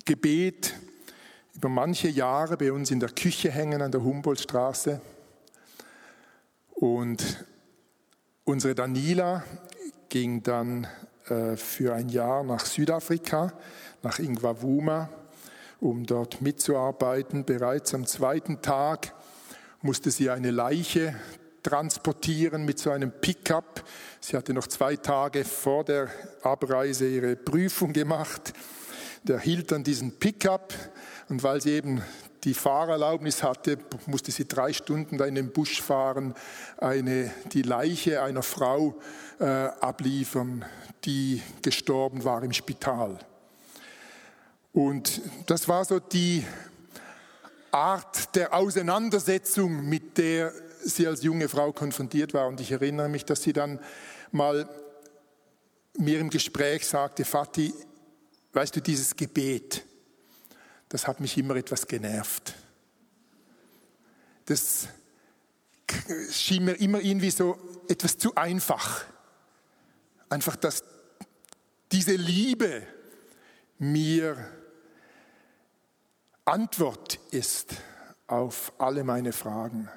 Gebet 0.03 0.75
über 1.53 1.69
manche 1.69 2.09
Jahre 2.09 2.57
bei 2.57 2.71
uns 2.71 2.91
in 2.91 2.99
der 2.99 3.09
Küche 3.09 3.49
hängen 3.49 3.81
an 3.81 3.91
der 3.91 4.03
Humboldtstraße. 4.03 5.01
Und 6.71 7.45
unsere 8.43 8.75
Daniela 8.75 9.43
ging 10.09 10.43
dann 10.43 10.87
für 11.55 11.93
ein 11.93 12.09
Jahr 12.09 12.43
nach 12.43 12.65
Südafrika, 12.65 13.53
nach 14.03 14.19
Ingwavuma, 14.19 15.09
um 15.79 16.05
dort 16.05 16.41
mitzuarbeiten. 16.41 17.45
Bereits 17.45 17.93
am 17.93 18.05
zweiten 18.05 18.61
Tag 18.61 19.13
musste 19.81 20.11
sie 20.11 20.29
eine 20.29 20.51
Leiche 20.51 21.15
transportieren 21.63 22.63
mit 22.63 22.77
so 22.77 22.91
einem 22.91 23.11
Pickup. 23.11 23.83
Sie 24.19 24.37
hatte 24.37 24.53
noch 24.53 24.67
zwei 24.67 24.95
Tage 24.95 25.43
vor 25.43 25.83
der 25.83 26.09
Abreise 26.43 27.07
ihre 27.07 27.35
Prüfung 27.35 27.91
gemacht. 27.91 28.53
Der 29.23 29.39
hielt 29.39 29.71
dann 29.71 29.83
diesen 29.83 30.19
Pickup 30.19 30.73
und 31.29 31.43
weil 31.43 31.61
sie 31.61 31.71
eben 31.71 32.01
die 32.43 32.53
Fahrerlaubnis 32.53 33.41
hatte, 33.41 33.79
musste 34.05 34.31
sie 34.31 34.47
drei 34.47 34.71
Stunden 34.71 35.17
da 35.17 35.25
in 35.25 35.35
den 35.35 35.51
Busch 35.51 35.81
fahren, 35.81 36.35
eine, 36.77 37.31
die 37.51 37.63
Leiche 37.63 38.21
einer 38.21 38.43
Frau 38.43 38.95
äh, 39.39 39.45
abliefern, 39.45 40.63
die 41.05 41.41
gestorben 41.63 42.23
war 42.23 42.43
im 42.43 42.53
Spital. 42.53 43.17
Und 44.73 45.21
das 45.47 45.67
war 45.67 45.85
so 45.85 45.99
die 45.99 46.45
Art 47.71 48.35
der 48.35 48.53
Auseinandersetzung, 48.53 49.87
mit 49.87 50.17
der 50.17 50.51
sie 50.83 51.07
als 51.07 51.23
junge 51.23 51.49
Frau 51.49 51.71
konfrontiert 51.71 52.33
war. 52.33 52.47
Und 52.47 52.61
ich 52.61 52.71
erinnere 52.71 53.09
mich, 53.09 53.25
dass 53.25 53.41
sie 53.41 53.53
dann 53.53 53.79
mal 54.31 54.69
mir 55.97 56.19
im 56.19 56.29
Gespräch 56.29 56.85
sagte, 56.85 57.25
Vati, 57.25 57.73
weißt 58.53 58.75
du, 58.75 58.81
dieses 58.81 59.15
Gebet, 59.15 59.83
das 60.89 61.07
hat 61.07 61.19
mich 61.19 61.37
immer 61.37 61.55
etwas 61.55 61.87
genervt. 61.87 62.55
Das 64.45 64.87
schien 66.31 66.65
mir 66.65 66.73
immer 66.73 67.01
irgendwie 67.01 67.31
so 67.31 67.57
etwas 67.87 68.17
zu 68.17 68.35
einfach. 68.35 69.05
Einfach, 70.29 70.55
dass 70.55 70.83
diese 71.91 72.15
Liebe 72.15 72.85
mir 73.77 74.37
Antwort 76.45 77.19
ist 77.31 77.75
auf 78.27 78.73
alle 78.77 79.03
meine 79.03 79.33
Fragen. 79.33 79.89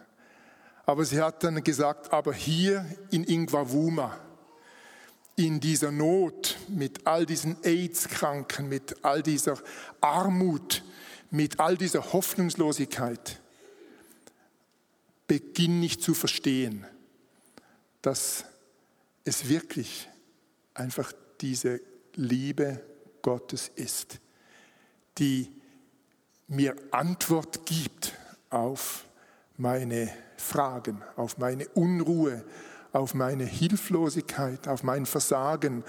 Aber 0.86 1.04
sie 1.04 1.20
hat 1.20 1.44
dann 1.44 1.62
gesagt, 1.62 2.12
aber 2.12 2.32
hier 2.32 2.86
in 3.10 3.24
Ingwavuma, 3.24 4.18
in 5.36 5.60
dieser 5.60 5.92
Not, 5.92 6.56
mit 6.70 7.06
all 7.06 7.26
diesen 7.26 7.56
AIDS-Kranken, 7.64 8.68
mit 8.68 9.04
all 9.04 9.22
dieser 9.22 9.58
Armut, 10.00 10.82
mit 11.30 11.60
all 11.60 11.76
dieser 11.76 12.12
Hoffnungslosigkeit, 12.12 13.40
beginn 15.26 15.82
ich 15.82 16.00
zu 16.00 16.14
verstehen, 16.14 16.86
dass 18.02 18.44
es 19.24 19.48
wirklich 19.48 20.08
einfach 20.74 21.12
diese 21.40 21.80
Liebe 22.14 22.82
Gottes 23.22 23.70
ist, 23.74 24.20
die 25.18 25.52
mir 26.46 26.74
Antwort 26.90 27.66
gibt 27.66 28.14
auf 28.48 29.04
meine 29.56 30.10
Fragen, 30.36 31.02
auf 31.16 31.36
meine 31.38 31.68
Unruhe, 31.68 32.44
auf 32.92 33.14
meine 33.14 33.44
Hilflosigkeit, 33.44 34.66
auf 34.66 34.82
mein 34.82 35.04
Versagen, 35.04 35.84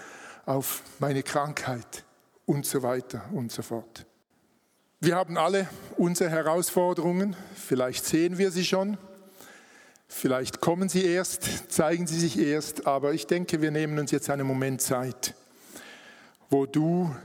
auf 0.49 0.81
meine 0.97 1.21
Krankheit 1.21 2.03
und 2.47 2.65
so 2.65 2.81
weiter 2.81 3.21
und 3.33 3.51
so 3.51 3.61
fort. 3.61 4.07
Wir 4.99 5.15
haben 5.15 5.37
alle 5.37 5.69
unsere 5.95 6.31
Herausforderungen, 6.31 7.35
vielleicht 7.53 8.03
sehen 8.03 8.39
wir 8.39 8.49
sie 8.49 8.65
schon, 8.65 8.97
vielleicht 10.07 10.59
kommen 10.59 10.89
sie 10.89 11.05
erst, 11.05 11.71
zeigen 11.71 12.07
sie 12.07 12.19
sich 12.19 12.39
erst, 12.39 12.87
aber 12.87 13.13
ich 13.13 13.27
denke, 13.27 13.61
wir 13.61 13.69
nehmen 13.69 13.99
uns 13.99 14.09
jetzt 14.09 14.31
einen 14.31 14.47
Moment 14.47 14.81
Zeit, 14.81 15.35
wo 16.49 16.65
du 16.65 17.15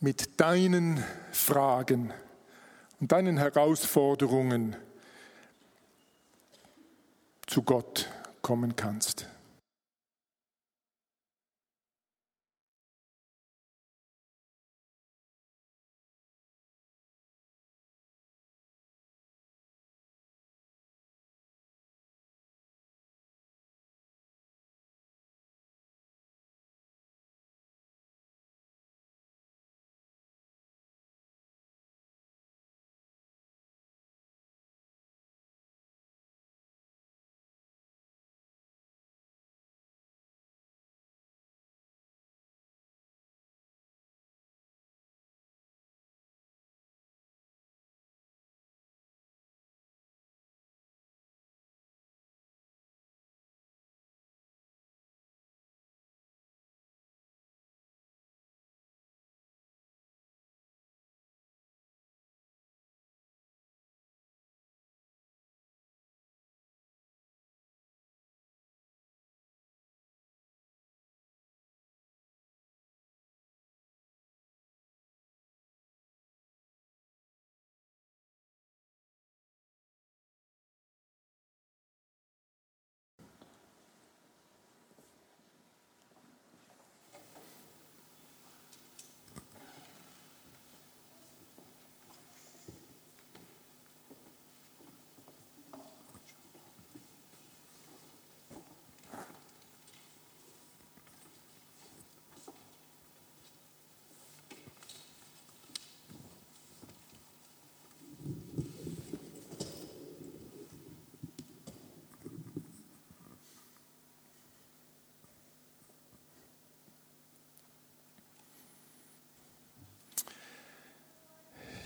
mit 0.00 0.40
deinen 0.40 1.04
Fragen 1.32 2.14
und 2.98 3.12
deinen 3.12 3.36
Herausforderungen 3.36 4.74
zu 7.46 7.62
Gott 7.62 8.08
kommen 8.40 8.74
kannst. 8.74 9.28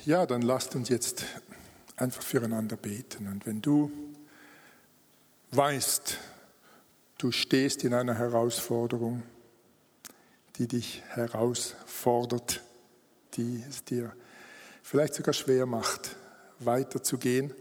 Ja, 0.04 0.26
dann 0.26 0.42
lasst 0.42 0.74
uns 0.74 0.88
jetzt 0.88 1.24
einfach 1.96 2.22
füreinander 2.22 2.76
beten. 2.76 3.28
Und 3.28 3.46
wenn 3.46 3.62
du 3.62 3.90
weißt, 5.52 6.18
du 7.18 7.30
stehst 7.30 7.84
in 7.84 7.94
einer 7.94 8.14
Herausforderung, 8.14 9.22
die 10.56 10.66
dich 10.66 11.02
herausfordert, 11.08 12.62
die 13.34 13.64
es 13.68 13.84
dir 13.84 14.12
vielleicht 14.82 15.14
sogar 15.14 15.34
schwer 15.34 15.66
macht, 15.66 16.16
weiterzugehen, 16.58 17.54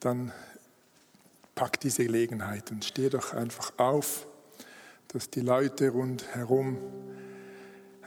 dann 0.00 0.32
pack 1.54 1.80
diese 1.80 2.04
Gelegenheit 2.04 2.70
und 2.70 2.84
steh 2.84 3.10
doch 3.10 3.32
einfach 3.32 3.72
auf, 3.78 4.26
dass 5.08 5.30
die 5.30 5.40
Leute 5.40 5.90
rundherum 5.90 6.78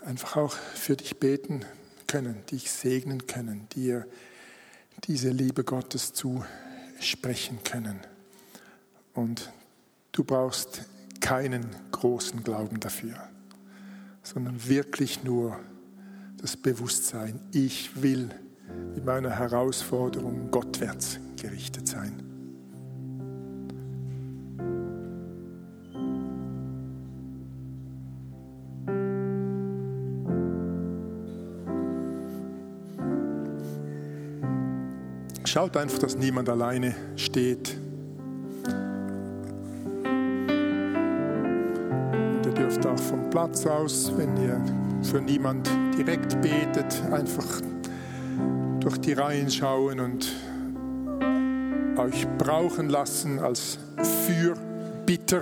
einfach 0.04 0.38
auch 0.38 0.54
für 0.54 0.96
dich 0.96 1.18
beten 1.18 1.66
können, 2.08 2.46
dich 2.48 2.72
segnen 2.72 3.28
können, 3.28 3.68
dir 3.76 4.08
diese 5.06 5.30
Liebe 5.30 5.64
Gottes 5.64 6.14
zusprechen 6.14 7.60
können. 7.64 8.00
Und 9.14 9.52
du 10.12 10.24
brauchst 10.24 10.84
keinen 11.20 11.66
großen 11.92 12.44
Glauben 12.44 12.80
dafür, 12.80 13.30
sondern 14.24 14.68
wirklich 14.68 15.24
nur 15.24 15.60
das 16.38 16.56
Bewusstsein, 16.56 17.40
ich 17.52 18.02
will 18.02 18.30
mit 18.94 19.06
meiner 19.06 19.32
Herausforderung 19.32 20.52
gottwärts 20.52 21.20
gerichtet 21.36 21.88
sein. 21.88 22.27
Schaut 35.58 35.76
einfach, 35.76 35.98
dass 35.98 36.16
niemand 36.16 36.50
alleine 36.50 36.94
steht. 37.16 37.76
Und 42.36 42.46
ihr 42.46 42.54
dürft 42.54 42.86
auch 42.86 43.00
vom 43.00 43.28
Platz 43.32 43.66
aus, 43.66 44.14
wenn 44.16 44.38
ihr 44.38 44.62
für 45.02 45.20
niemand 45.20 45.68
direkt 45.98 46.40
betet, 46.44 47.02
einfach 47.12 47.48
durch 48.82 49.00
die 49.00 49.14
Reihen 49.14 49.50
schauen 49.50 50.00
und 50.00 50.32
euch 51.98 52.28
brauchen 52.38 52.90
lassen 52.90 53.40
als 53.40 53.80
Fürbitter. 54.28 55.42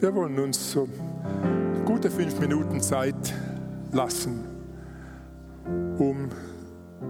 Wir 0.00 0.14
wollen 0.14 0.38
uns 0.38 0.72
so 0.72 0.88
gute 1.84 2.10
fünf 2.10 2.40
Minuten 2.40 2.80
Zeit 2.80 3.34
lassen, 3.92 4.46
um 5.98 6.30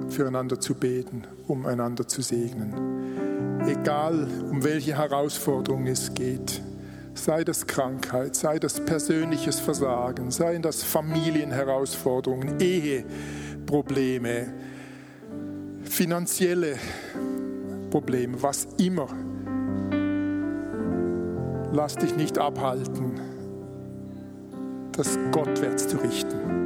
füreinander 0.09 0.59
zu 0.61 0.75
beten, 0.75 1.25
um 1.47 1.67
einander 1.67 2.07
zu 2.07 2.23
segnen. 2.23 3.63
Egal, 3.67 4.29
um 4.51 4.63
welche 4.63 4.97
Herausforderung 4.97 5.87
es 5.87 6.13
geht, 6.15 6.63
sei 7.15 7.45
das 7.45 7.67
Krankheit, 7.67 8.35
sei 8.37 8.59
das 8.59 8.85
persönliches 8.85 9.61
Versagen, 9.61 10.31
seien 10.31 10.63
das 10.63 10.83
Familienherausforderungen, 10.83 12.61
Eheprobleme, 12.61 14.53
finanzielle 15.85 16.77
Probleme, 17.91 18.43
was 18.43 18.69
immer. 18.79 19.09
Lass 21.73 21.97
dich 21.97 22.15
nicht 22.17 22.39
abhalten, 22.39 23.21
das 24.93 25.19
Gottwärts 25.33 25.89
zu 25.89 25.97
richten. 25.97 26.64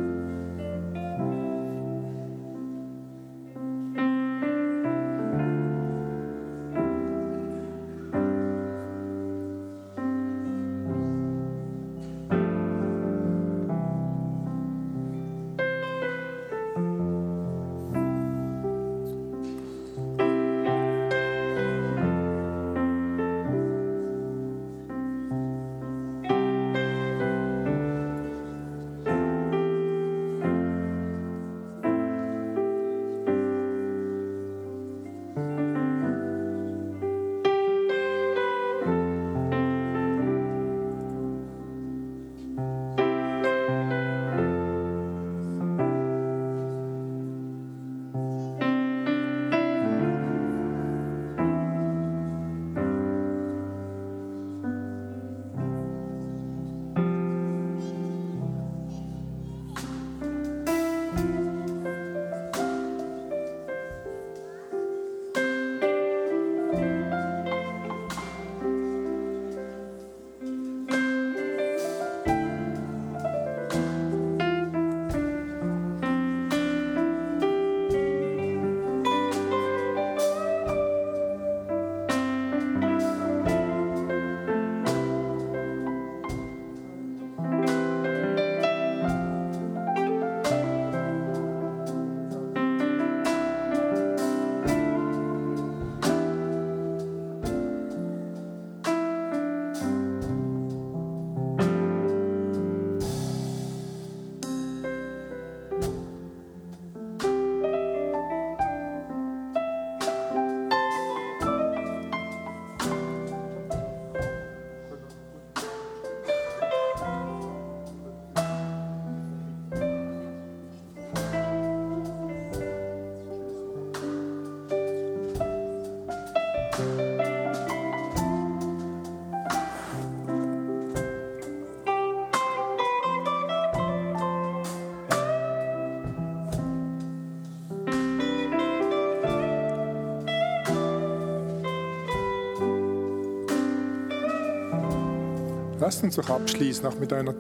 Lasst 145.89 146.05
uns 146.05 146.17
doch 146.17 146.29
abschließen, 146.29 146.85
auch 146.85 146.99
mit 146.99 147.15
einer 147.15 147.35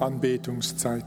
Anbetungszeit. 0.00 1.04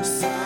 Just 0.00 0.39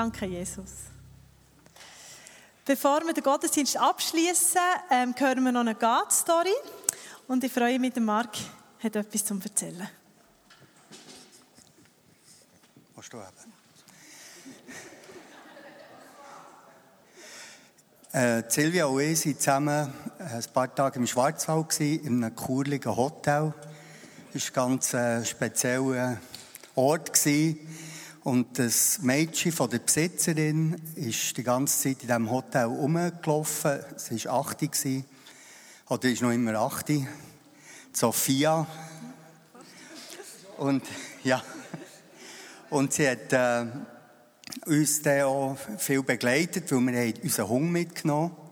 Danke, 0.00 0.24
Jesus. 0.24 0.70
Bevor 2.64 3.04
wir 3.04 3.12
den 3.12 3.22
Gottesdienst 3.22 3.76
abschließen, 3.76 4.58
ähm, 4.90 5.14
hören 5.14 5.44
wir 5.44 5.52
noch 5.52 5.60
eine 5.60 5.74
God-Story. 5.74 6.54
Und 7.28 7.44
ich 7.44 7.52
freue 7.52 7.78
mich, 7.78 7.94
Marc 7.96 8.30
hat 8.82 8.96
etwas 8.96 9.26
zu 9.26 9.34
erzählen. 9.34 9.86
Musst 12.96 13.12
du 13.12 13.18
haben. 13.18 13.36
Äh, 18.12 18.42
Silvia 18.48 18.86
und 18.86 19.00
ich 19.00 19.26
waren 19.26 19.38
zusammen 19.38 19.92
ein 20.18 20.44
paar 20.54 20.74
Tage 20.74 20.98
im 20.98 21.06
Schwarzwald, 21.06 21.78
in 21.78 22.24
einem 22.24 22.34
kurligen 22.34 22.96
Hotel. 22.96 23.52
Das 24.32 24.56
war 24.56 24.64
ein 24.64 24.70
ganz 24.70 24.94
äh, 24.94 25.26
spezieller 25.26 26.18
Ort. 26.74 27.12
Gewesen. 27.12 27.89
Und 28.22 28.58
das 28.58 28.98
Mädchen 29.00 29.50
von 29.50 29.70
der 29.70 29.78
Besitzerin 29.78 30.76
ist 30.94 31.38
die 31.38 31.42
ganze 31.42 31.82
Zeit 31.82 32.02
in 32.02 32.08
diesem 32.08 32.30
Hotel 32.30 32.64
rumgelaufen. 32.64 33.80
Sie 33.96 34.22
war 34.26 34.40
80 34.40 35.04
oder 35.88 36.08
ist 36.10 36.20
noch 36.20 36.30
immer 36.30 36.54
80. 36.54 37.06
Sophia. 37.94 38.66
Und, 40.58 40.84
ja. 41.24 41.42
Und 42.68 42.92
sie 42.92 43.08
hat 43.08 43.32
äh, 43.32 43.66
uns 44.66 45.00
dann 45.00 45.22
auch 45.22 45.56
viel 45.78 46.02
begleitet, 46.02 46.70
weil 46.70 46.86
wir 46.86 47.22
unseren 47.22 47.48
Hund 47.48 47.72
mitgenommen 47.72 48.36
haben. 48.36 48.49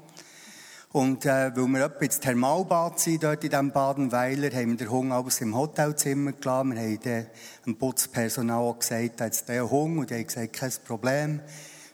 Und 0.98 1.26
äh, 1.26 1.56
weil 1.56 1.68
wir 1.68 1.84
etwa 1.84 2.04
ins 2.04 2.18
Thermalbad 2.18 2.98
sind, 2.98 3.22
dort 3.22 3.44
in 3.44 3.50
diesem 3.50 3.70
Badenweiler, 3.70 4.50
haben 4.50 4.70
wir 4.70 4.76
den 4.78 4.90
Hund 4.90 5.12
alles 5.12 5.40
im 5.40 5.54
Hotelzimmer 5.54 6.32
gelassen. 6.32 6.74
Wir 6.74 6.82
haben 6.82 7.26
dem 7.64 7.76
Putzpersonal 7.76 8.58
auch 8.58 8.80
gesagt, 8.80 9.20
jetzt 9.20 9.48
der 9.48 9.70
Hund. 9.70 9.96
Und 9.96 10.10
die 10.10 10.14
haben 10.14 10.26
gesagt, 10.26 10.54
kein 10.54 10.72
Problem. 10.84 11.40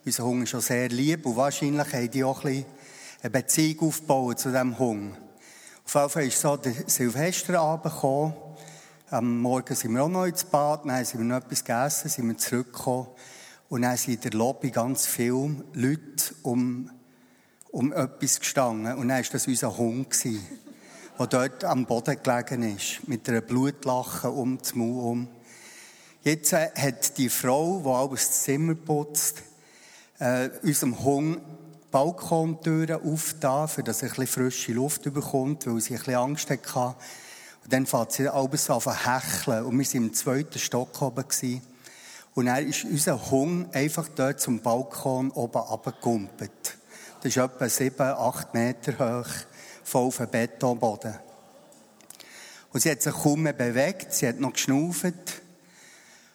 Unser 0.07 0.25
Hund 0.25 0.45
ist 0.45 0.49
schon 0.49 0.63
sehr 0.63 0.89
lieb. 0.89 1.27
Und 1.27 1.37
wahrscheinlich 1.37 1.93
haben 1.93 2.11
die 2.11 2.25
auch 2.25 2.43
ein 2.47 2.51
bisschen 2.51 2.67
eine 3.21 3.31
Beziehung 3.31 3.89
aufgebaut 3.89 4.39
zu 4.39 4.49
diesem 4.49 4.79
Hund. 4.79 5.19
Auf 5.85 5.95
jeden 5.95 6.09
Fall 6.09 6.27
ist 6.27 6.41
so 6.41 6.57
der 6.57 6.73
Silvesterabend 6.87 7.93
gekommen. 7.93 8.33
Am 9.11 9.39
Morgen 9.43 9.75
sind 9.75 9.93
wir 9.93 10.03
auch 10.03 10.09
noch 10.09 10.25
ins 10.25 10.45
Bad, 10.45 10.87
dann 10.87 11.05
sind 11.05 11.21
wir 11.21 11.27
noch 11.27 11.45
etwas 11.45 11.63
gegessen, 11.63 12.09
sind 12.09 12.27
wir 12.27 12.39
zurückgekommen. 12.39 13.09
Und 13.69 13.83
dann 13.83 13.99
sind 13.99 14.15
in 14.15 14.21
der 14.23 14.33
Lobby 14.33 14.71
ganz 14.71 15.07
viele 15.07 15.63
Leute 15.75 16.35
um 16.43 16.89
um 17.75 17.93
etwas 17.93 18.39
gestanden. 18.39 18.95
Und 18.95 19.09
dann 19.09 19.18
war 19.18 19.31
das 19.33 19.49
unser 19.49 19.77
Hund, 19.77 20.07
der 21.18 21.27
dort 21.27 21.64
am 21.64 21.85
Boden 21.87 22.16
gelegen 22.22 22.77
ist, 22.77 23.07
mit 23.09 23.29
einer 23.29 23.41
Blutlache 23.41 24.31
um 24.31 24.59
das 24.59 24.77
Maul 24.77 25.11
um. 25.11 25.29
Jetzt 26.22 26.53
äh, 26.53 26.70
hat 26.77 27.18
die 27.18 27.29
Frau, 27.29 27.81
die 27.85 27.89
alles 27.89 28.29
das 28.29 28.43
Zimmer 28.45 28.77
putzt, 28.77 29.43
äh, 30.20 30.51
unserem 30.62 31.03
Hund 31.03 31.41
Balkontüren 31.91 33.03
aufgetan, 33.03 33.66
für 33.66 33.83
dass 33.83 34.03
er 34.03 34.09
ein 34.09 34.14
bisschen 34.14 34.27
frische 34.29 34.72
Luft 34.72 35.03
bekommt, 35.12 35.66
weil 35.66 35.81
sie 35.81 35.95
ein 35.95 35.99
bisschen 35.99 36.14
Angst 36.14 36.51
hatte. 36.51 36.97
Und 37.64 37.72
dann 37.72 37.87
fängt 37.87 38.12
sie 38.12 38.29
alles 38.29 38.70
an 38.70 38.81
zu 38.81 38.93
hecheln. 38.93 39.64
Und 39.64 39.79
wir 39.79 39.85
waren 39.85 40.05
im 40.05 40.14
zweiten 40.14 40.59
Stock 40.61 41.03
oben. 41.03 41.27
Gewesen. 41.27 41.61
Und 42.35 42.47
dann 42.47 42.68
ist 42.68 42.85
unser 42.85 43.31
Hund 43.31 43.75
einfach 43.75 44.09
dort 44.14 44.41
zum 44.41 44.61
Balkon 44.61 45.33
oben 45.33 45.59
runtergekumpelt. 45.59 46.79
Das 47.25 47.35
ist 47.35 47.43
etwa 47.43 47.68
sieben, 47.70 48.03
acht 48.03 48.53
Meter 48.53 49.22
hoch, 49.22 49.31
voll 49.83 50.09
auf 50.09 50.18
dem 50.18 50.29
Betonboden. 50.29 51.14
Und 52.70 52.81
sie 52.81 52.91
hat 52.91 53.01
sich 53.01 53.14
kaum 53.14 53.45
mehr 53.45 53.55
bewegt, 53.55 54.12
sie 54.12 54.29
hat 54.29 54.39
noch 54.39 54.53
geschnauft. 54.53 55.41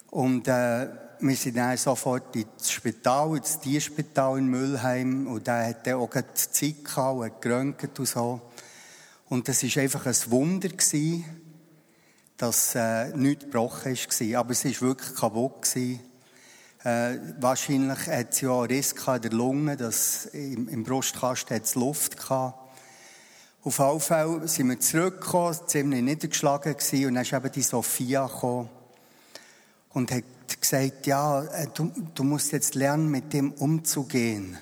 Und 0.09 0.47
äh, 0.47 0.87
wir 1.19 1.35
sind 1.35 1.57
dann 1.57 1.77
sofort 1.77 2.35
ins 2.35 2.71
Spital, 2.71 3.37
ins 3.37 3.59
Tierspital 3.59 4.39
in 4.39 4.47
Mülheim. 4.47 5.27
Und 5.27 5.47
da 5.47 5.63
hat 5.63 5.85
dann 5.85 5.93
auch 5.93 6.09
die 6.09 6.33
Zeit 6.33 6.83
gehabt 6.83 7.17
und 7.17 7.25
hat 7.25 7.41
geröntgt 7.43 7.99
und 7.99 8.07
so. 8.07 8.41
Und 9.27 9.47
das 9.47 9.61
war 9.61 9.83
einfach 9.83 10.07
ein 10.07 10.31
Wunder, 10.31 10.69
gewesen, 10.69 11.23
dass 12.35 12.73
äh, 12.73 13.09
nichts 13.15 13.43
gebrochen 13.43 13.95
war. 13.95 14.39
Aber 14.39 14.51
es 14.53 14.65
war 14.65 14.87
wirklich 14.87 15.15
kaputt. 15.15 15.61
Gewesen. 15.61 16.08
Äh, 16.83 17.17
wahrscheinlich 17.41 18.07
hat 18.07 18.33
sie 18.33 18.47
auch 18.47 18.61
einen 18.61 18.71
Riss 18.71 18.93
in 18.93 19.21
der 19.21 19.31
Lunge, 19.31 19.75
dass 19.75 20.27
im, 20.27 20.69
im 20.69 20.83
Brustkasten 20.85 21.57
hat 21.57 21.65
es 21.65 21.75
Luft 21.75 22.15
gehabt. 22.15 22.57
Auf 23.63 23.79
jeden 23.79 23.99
Fall 23.99 24.47
sind 24.47 24.69
wir 24.69 24.79
zurückgekommen, 24.79 25.57
ziemlich 25.67 26.01
niedergeschlagen 26.01 26.77
gewesen, 26.77 27.07
und 27.07 27.15
dann 27.15 27.23
ist 27.23 27.33
eben 27.33 27.51
die 27.51 27.61
Sophia 27.61 28.27
gekommen 28.27 28.69
und 29.89 30.09
hat 30.09 30.23
gesagt, 30.61 31.05
ja, 31.05 31.43
äh, 31.43 31.67
du, 31.73 31.91
du 32.15 32.23
musst 32.23 32.53
jetzt 32.53 32.75
lernen, 32.75 33.09
mit 33.09 33.33
dem 33.33 33.51
umzugehen. 33.51 34.57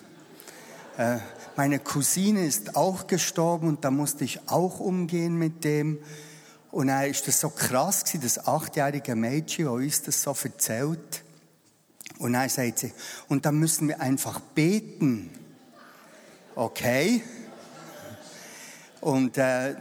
Äh, 0.97 1.19
meine 1.55 1.77
Cousine 1.77 2.47
ist 2.47 2.75
auch 2.75 3.05
gestorben 3.05 3.67
und 3.67 3.85
da 3.85 3.91
musste 3.91 4.23
ich 4.23 4.39
auch 4.49 4.79
umgehen 4.79 5.37
mit 5.37 5.63
dem. 5.63 5.99
Und 6.71 6.87
dann 6.87 7.05
ist 7.05 7.27
das 7.27 7.39
so 7.39 7.49
krass 7.49 8.03
gewesen, 8.03 8.21
das 8.21 8.47
achtjährige 8.47 9.15
Mädchen, 9.15 9.65
das 9.65 9.73
uns 9.75 10.01
das 10.01 10.23
so 10.23 10.35
erzählt. 10.43 11.23
Und 12.19 12.33
dann 12.33 12.49
sagt 12.49 12.79
sie, 12.79 12.93
und 13.27 13.45
dann 13.45 13.57
müssen 13.57 13.87
wir 13.87 14.01
einfach 14.01 14.39
beten. 14.39 15.29
Okay. 16.55 17.23
Und 19.01 19.37
äh, 19.37 19.75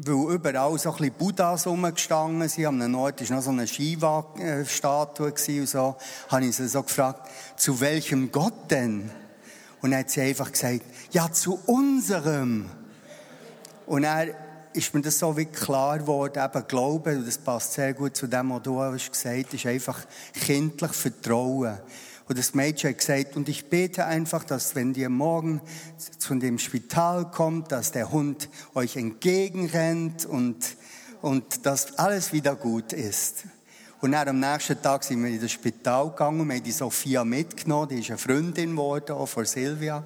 weil 0.00 0.34
überall 0.34 0.78
so 0.78 0.90
ein 0.90 0.96
bisschen 0.96 1.14
Buddhas 1.14 1.66
rumgestanden 1.66 2.48
sind, 2.48 2.66
an 2.66 2.82
einem 2.82 2.94
Ort 2.94 3.28
war 3.28 3.36
noch 3.36 3.42
so 3.42 3.50
eine 3.50 3.66
Shiva-Statue 3.66 5.32
und 5.32 5.68
so, 5.68 5.96
habe 6.28 6.44
ich 6.44 6.56
sie 6.56 6.68
so 6.68 6.84
gefragt, 6.84 7.28
zu 7.56 7.80
welchem 7.80 8.30
Gott 8.30 8.70
denn? 8.70 9.10
Und 9.82 9.90
dann 9.90 10.00
hat 10.00 10.10
sie 10.10 10.20
einfach 10.20 10.52
gesagt, 10.52 10.82
ja, 11.10 11.32
zu 11.32 11.58
unserem. 11.66 12.70
Und 13.86 14.04
er 14.04 14.34
ist 14.78 14.94
mir 14.94 15.02
das 15.02 15.18
so 15.18 15.36
wie 15.36 15.46
klar 15.46 15.98
geworden, 15.98 16.40
eben 16.42 16.68
Glaube, 16.68 17.16
und 17.16 17.26
das 17.26 17.36
passt 17.36 17.72
sehr 17.72 17.92
gut 17.94 18.16
zu 18.16 18.28
dem, 18.28 18.50
was 18.50 18.62
du 18.62 18.80
hast 18.80 19.10
gesagt, 19.12 19.52
ist 19.52 19.66
einfach 19.66 20.00
kindlich 20.32 20.92
Vertrauen. 20.92 21.78
Und 22.28 22.38
das 22.38 22.54
Mädchen 22.54 22.90
hat 22.90 22.98
gesagt, 22.98 23.36
und 23.36 23.48
ich 23.48 23.68
bete 23.68 24.04
einfach, 24.04 24.44
dass 24.44 24.76
wenn 24.76 24.94
ihr 24.94 25.08
morgen 25.08 25.60
zu 26.18 26.34
dem 26.36 26.58
Spital 26.58 27.30
kommt, 27.30 27.72
dass 27.72 27.90
der 27.90 28.12
Hund 28.12 28.48
euch 28.74 28.96
entgegenrennt 28.96 30.26
und, 30.26 30.76
und 31.22 31.66
dass 31.66 31.98
alles 31.98 32.32
wieder 32.32 32.54
gut 32.54 32.92
ist. 32.92 33.44
Und 34.00 34.12
dann 34.12 34.28
am 34.28 34.38
nächsten 34.38 34.80
Tag 34.80 35.02
sind 35.02 35.24
wir 35.24 35.30
in 35.30 35.40
das 35.40 35.50
Spital 35.50 36.10
gegangen, 36.10 36.46
wir 36.46 36.54
haben 36.54 36.62
die 36.62 36.70
Sophia 36.70 37.24
mitgenommen, 37.24 37.88
die 37.88 37.98
ist 37.98 38.10
eine 38.10 38.18
Freundin 38.18 38.72
geworden, 38.72 39.12
auch 39.12 39.26
von 39.26 39.44
Silvia. 39.44 40.04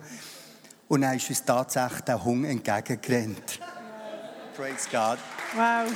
Und 0.88 1.02
dann 1.02 1.16
ist 1.16 1.28
uns 1.28 1.44
tatsächlich 1.44 2.00
der 2.02 2.24
Hund 2.24 2.46
entgegengerannt. 2.46 3.60
Praise 4.57 4.86
God. 4.90 5.18
Wow. 5.55 5.90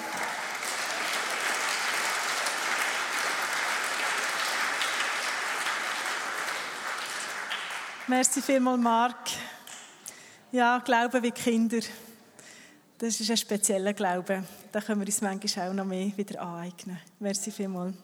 Merci 8.09 8.41
vielmals, 8.41 8.81
Marc. 8.81 9.17
Ja, 10.53 10.79
Glauben 10.79 11.23
wie 11.23 11.33
Kinder. 11.33 11.81
Das 12.97 13.21
ist 13.21 13.31
ein 13.31 13.37
spezieller 13.37 13.93
Glaube. 13.93 14.43
Da 14.73 14.81
können 14.81 15.01
wir 15.01 15.07
uns 15.07 15.21
manchmal 15.21 15.69
auch 15.69 15.75
noch 15.75 15.85
mehr 15.85 16.17
wieder 16.17 16.41
aneignen. 16.41 16.99
Merci 17.19 17.51
vielmals. 17.51 17.95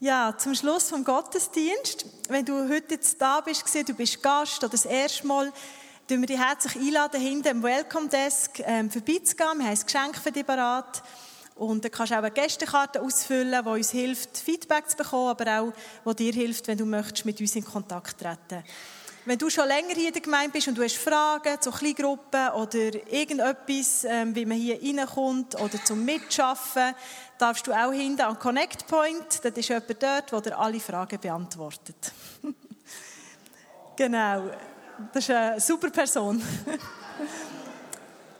Ja, 0.00 0.34
zum 0.36 0.54
Schluss 0.54 0.90
vom 0.90 1.02
Gottesdienst. 1.02 2.04
Wenn 2.28 2.44
du 2.44 2.68
heute 2.68 2.94
jetzt 2.94 3.20
da 3.22 3.40
bist, 3.40 3.64
du 3.88 3.94
bist 3.94 4.22
Gast 4.22 4.58
oder 4.58 4.70
das 4.70 4.84
erste 4.84 5.26
Mal, 5.26 5.50
tun 6.10 6.22
wir 6.22 6.26
dich 6.26 6.40
herzlich 6.40 6.74
einladen, 6.74 7.20
hinter 7.20 7.50
dem 7.50 7.62
Welcome 7.62 8.08
Desk 8.08 8.58
ähm, 8.64 8.90
vorbeizugehen. 8.90 9.36
Wir 9.36 9.46
haben 9.46 9.60
ein 9.60 9.78
Geschenk 9.80 10.16
für 10.16 10.32
dich 10.32 10.44
parat. 10.44 11.04
Und 11.54 11.84
dann 11.84 11.92
kannst 11.92 12.10
du 12.10 12.16
auch 12.16 12.22
eine 12.22 12.32
Gästekarte 12.32 13.00
ausfüllen, 13.00 13.62
die 13.64 13.70
uns 13.70 13.92
hilft, 13.92 14.36
Feedback 14.38 14.90
zu 14.90 14.96
bekommen, 14.96 15.28
aber 15.28 15.72
auch, 16.04 16.14
die 16.14 16.32
dir 16.32 16.42
hilft, 16.42 16.66
wenn 16.66 16.78
du 16.78 16.84
möchtest, 16.84 17.26
mit 17.26 17.40
uns 17.40 17.54
in 17.54 17.64
Kontakt 17.64 18.18
treten 18.18 18.64
Wenn 19.24 19.38
du 19.38 19.48
schon 19.50 19.68
länger 19.68 19.94
hier 19.94 20.08
in 20.08 20.12
der 20.12 20.22
Gemeinde 20.22 20.50
bist 20.50 20.66
und 20.66 20.78
du 20.78 20.82
hast 20.82 20.96
Fragen 20.96 21.60
zu 21.60 21.70
Kleingruppen 21.70 22.48
oder 22.56 23.08
irgendetwas, 23.12 24.02
ähm, 24.02 24.34
wie 24.34 24.46
man 24.46 24.58
hier 24.58 24.82
reinkommt 24.82 25.60
oder 25.60 25.84
zum 25.84 26.04
Mitschaffen, 26.04 26.92
darfst 27.38 27.68
du 27.68 27.72
auch 27.72 27.92
hinten 27.92 28.22
an 28.22 28.36
Connect 28.36 28.88
Point, 28.88 29.44
das 29.44 29.52
ist 29.52 29.68
jemand 29.68 30.02
dort, 30.02 30.44
der 30.44 30.58
alle 30.58 30.80
Fragen 30.80 31.20
beantwortet. 31.20 32.12
genau, 33.96 34.50
das 35.12 35.24
ist 35.24 35.30
eine 35.30 35.60
super 35.60 35.90
Person. 35.90 36.42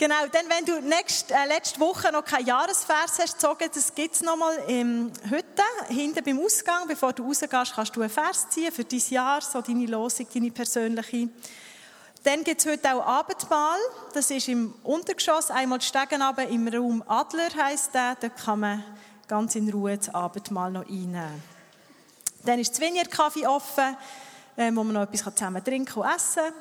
Genau, 0.01 0.15
dann 0.33 0.49
wenn 0.49 0.65
du 0.65 0.81
nächst, 0.81 1.31
äh, 1.31 1.45
letzte 1.47 1.79
Woche 1.79 2.11
noch 2.11 2.25
keinen 2.25 2.47
Jahresvers 2.47 3.19
hast 3.19 3.35
gezogen, 3.35 3.69
das 3.71 3.95
gibt 3.95 4.15
es 4.15 4.23
nochmal 4.23 4.57
heute, 4.67 5.63
hinten 5.89 6.25
beim 6.25 6.41
Ausgang. 6.41 6.89
Bevor 6.89 7.13
du 7.13 7.27
rausgehst, 7.27 7.75
kannst 7.75 7.95
du 7.95 8.01
einen 8.01 8.09
Vers 8.09 8.49
ziehen 8.49 8.73
für 8.73 8.83
dein 8.83 9.03
Jahr, 9.11 9.43
so 9.43 9.61
deine 9.61 9.85
Losung, 9.85 10.27
deine 10.33 10.51
persönliche. 10.53 11.29
Dann 12.23 12.43
gibt 12.45 12.63
es 12.63 12.67
heute 12.67 12.95
auch 12.95 13.05
Abendmahl. 13.05 13.79
Das 14.15 14.31
ist 14.31 14.49
im 14.49 14.73
Untergeschoss, 14.85 15.51
einmal 15.51 15.83
Stegen 15.83 16.23
im 16.49 16.69
Raum 16.69 17.05
Adler 17.07 17.51
heisst 17.63 17.93
der. 17.93 18.17
Da 18.19 18.31
kann 18.31 18.61
man 18.61 18.85
ganz 19.29 19.55
in 19.55 19.69
Ruhe 19.69 19.99
das 19.99 20.15
Abendmahl 20.15 20.71
noch 20.71 20.89
einnehmen. 20.89 21.43
Dann 22.47 22.59
ist 22.59 22.73
das 22.73 22.81
Vineyard-Kaffee 22.81 23.47
offen, 23.47 23.99
äh, 24.61 24.71
wo 24.75 24.85
man 24.85 24.93
noch 24.93 25.03
etwas 25.03 25.35
zusammen 25.35 25.65
trinken 25.65 26.01
und 26.01 26.07
essen 26.15 26.43
kann. 26.43 26.55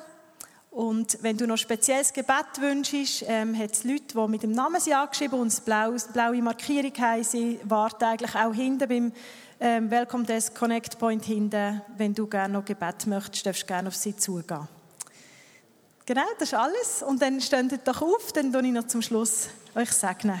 Und 0.70 1.18
wenn 1.20 1.36
du 1.36 1.46
noch 1.46 1.58
spezielles 1.58 2.12
Gebet 2.12 2.60
wünschst, 2.60 3.24
ähm, 3.26 3.58
hat 3.58 3.72
es 3.72 3.84
Leute, 3.84 4.14
die 4.14 4.28
mit 4.28 4.42
dem 4.42 4.52
Namen 4.52 4.80
sie 4.80 4.94
angeschrieben 4.94 5.38
und 5.38 5.52
eine 5.68 5.98
blaue 6.12 6.42
Markierung 6.42 6.92
haben. 6.98 7.24
Sie 7.24 7.60
warten 7.64 8.04
eigentlich 8.04 8.34
auch 8.34 8.54
hinten 8.54 8.88
beim 8.88 9.12
ähm, 9.58 9.90
Welcome 9.90 10.24
Desk 10.24 10.54
Connect 10.54 10.98
Point 10.98 11.24
hinten. 11.24 11.82
Wenn 11.96 12.14
du 12.14 12.26
gerne 12.26 12.54
noch 12.54 12.64
Gebet 12.64 13.06
möchtest, 13.06 13.44
darfst 13.44 13.62
du 13.62 13.66
gerne 13.66 13.88
auf 13.88 13.96
sie 13.96 14.16
zugehen. 14.16 14.68
Genau, 16.06 16.26
das 16.38 16.48
ist 16.48 16.54
alles. 16.54 17.02
Und 17.02 17.20
dann 17.20 17.40
steht 17.40 17.86
doch 17.86 18.00
auf, 18.00 18.32
dann 18.32 18.52
tue 18.52 18.62
ich 18.62 18.72
noch 18.72 18.86
zum 18.86 19.02
Schluss 19.02 19.48
euch 19.74 19.90
segnen. 19.90 20.40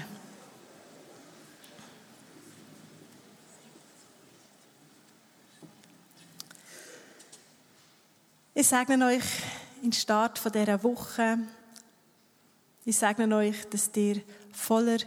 Ich 8.52 8.66
segne 8.66 9.06
euch 9.06 9.22
in 9.80 9.92
Start 9.92 10.36
von 10.36 10.50
dieser 10.50 10.82
Woche. 10.82 11.38
Ich 12.84 12.96
sage 12.96 13.32
euch, 13.32 13.64
dass 13.70 13.90
ihr 13.94 14.22
voller 14.52 14.98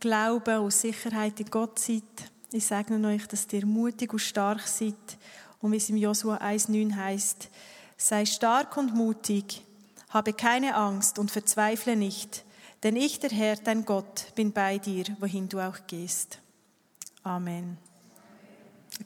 Glauben 0.00 0.58
und 0.58 0.72
Sicherheit 0.72 1.38
in 1.38 1.50
Gott 1.50 1.78
seid. 1.78 2.02
Ich 2.50 2.66
sage 2.66 2.94
euch, 3.06 3.28
dass 3.28 3.46
ihr 3.52 3.64
mutig 3.64 4.12
und 4.12 4.18
stark 4.18 4.66
seid. 4.66 4.94
Und 5.60 5.70
wie 5.70 5.76
es 5.76 5.88
im 5.88 5.98
Josua 5.98 6.38
1,9 6.38 6.96
heißt, 6.96 7.48
sei 7.96 8.26
stark 8.26 8.76
und 8.76 8.92
mutig, 8.92 9.62
habe 10.08 10.32
keine 10.32 10.74
Angst 10.74 11.20
und 11.20 11.30
verzweifle 11.30 11.94
nicht, 11.94 12.44
denn 12.82 12.96
ich, 12.96 13.20
der 13.20 13.30
Herr, 13.30 13.54
dein 13.56 13.84
Gott, 13.84 14.32
bin 14.34 14.52
bei 14.52 14.78
dir, 14.78 15.04
wohin 15.20 15.48
du 15.48 15.60
auch 15.60 15.78
gehst. 15.86 16.40
Amen. 17.22 17.78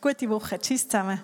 Gute 0.01 0.31
Woche. 0.31 0.59
Tschüss 0.59 0.89
zusammen. 0.89 1.21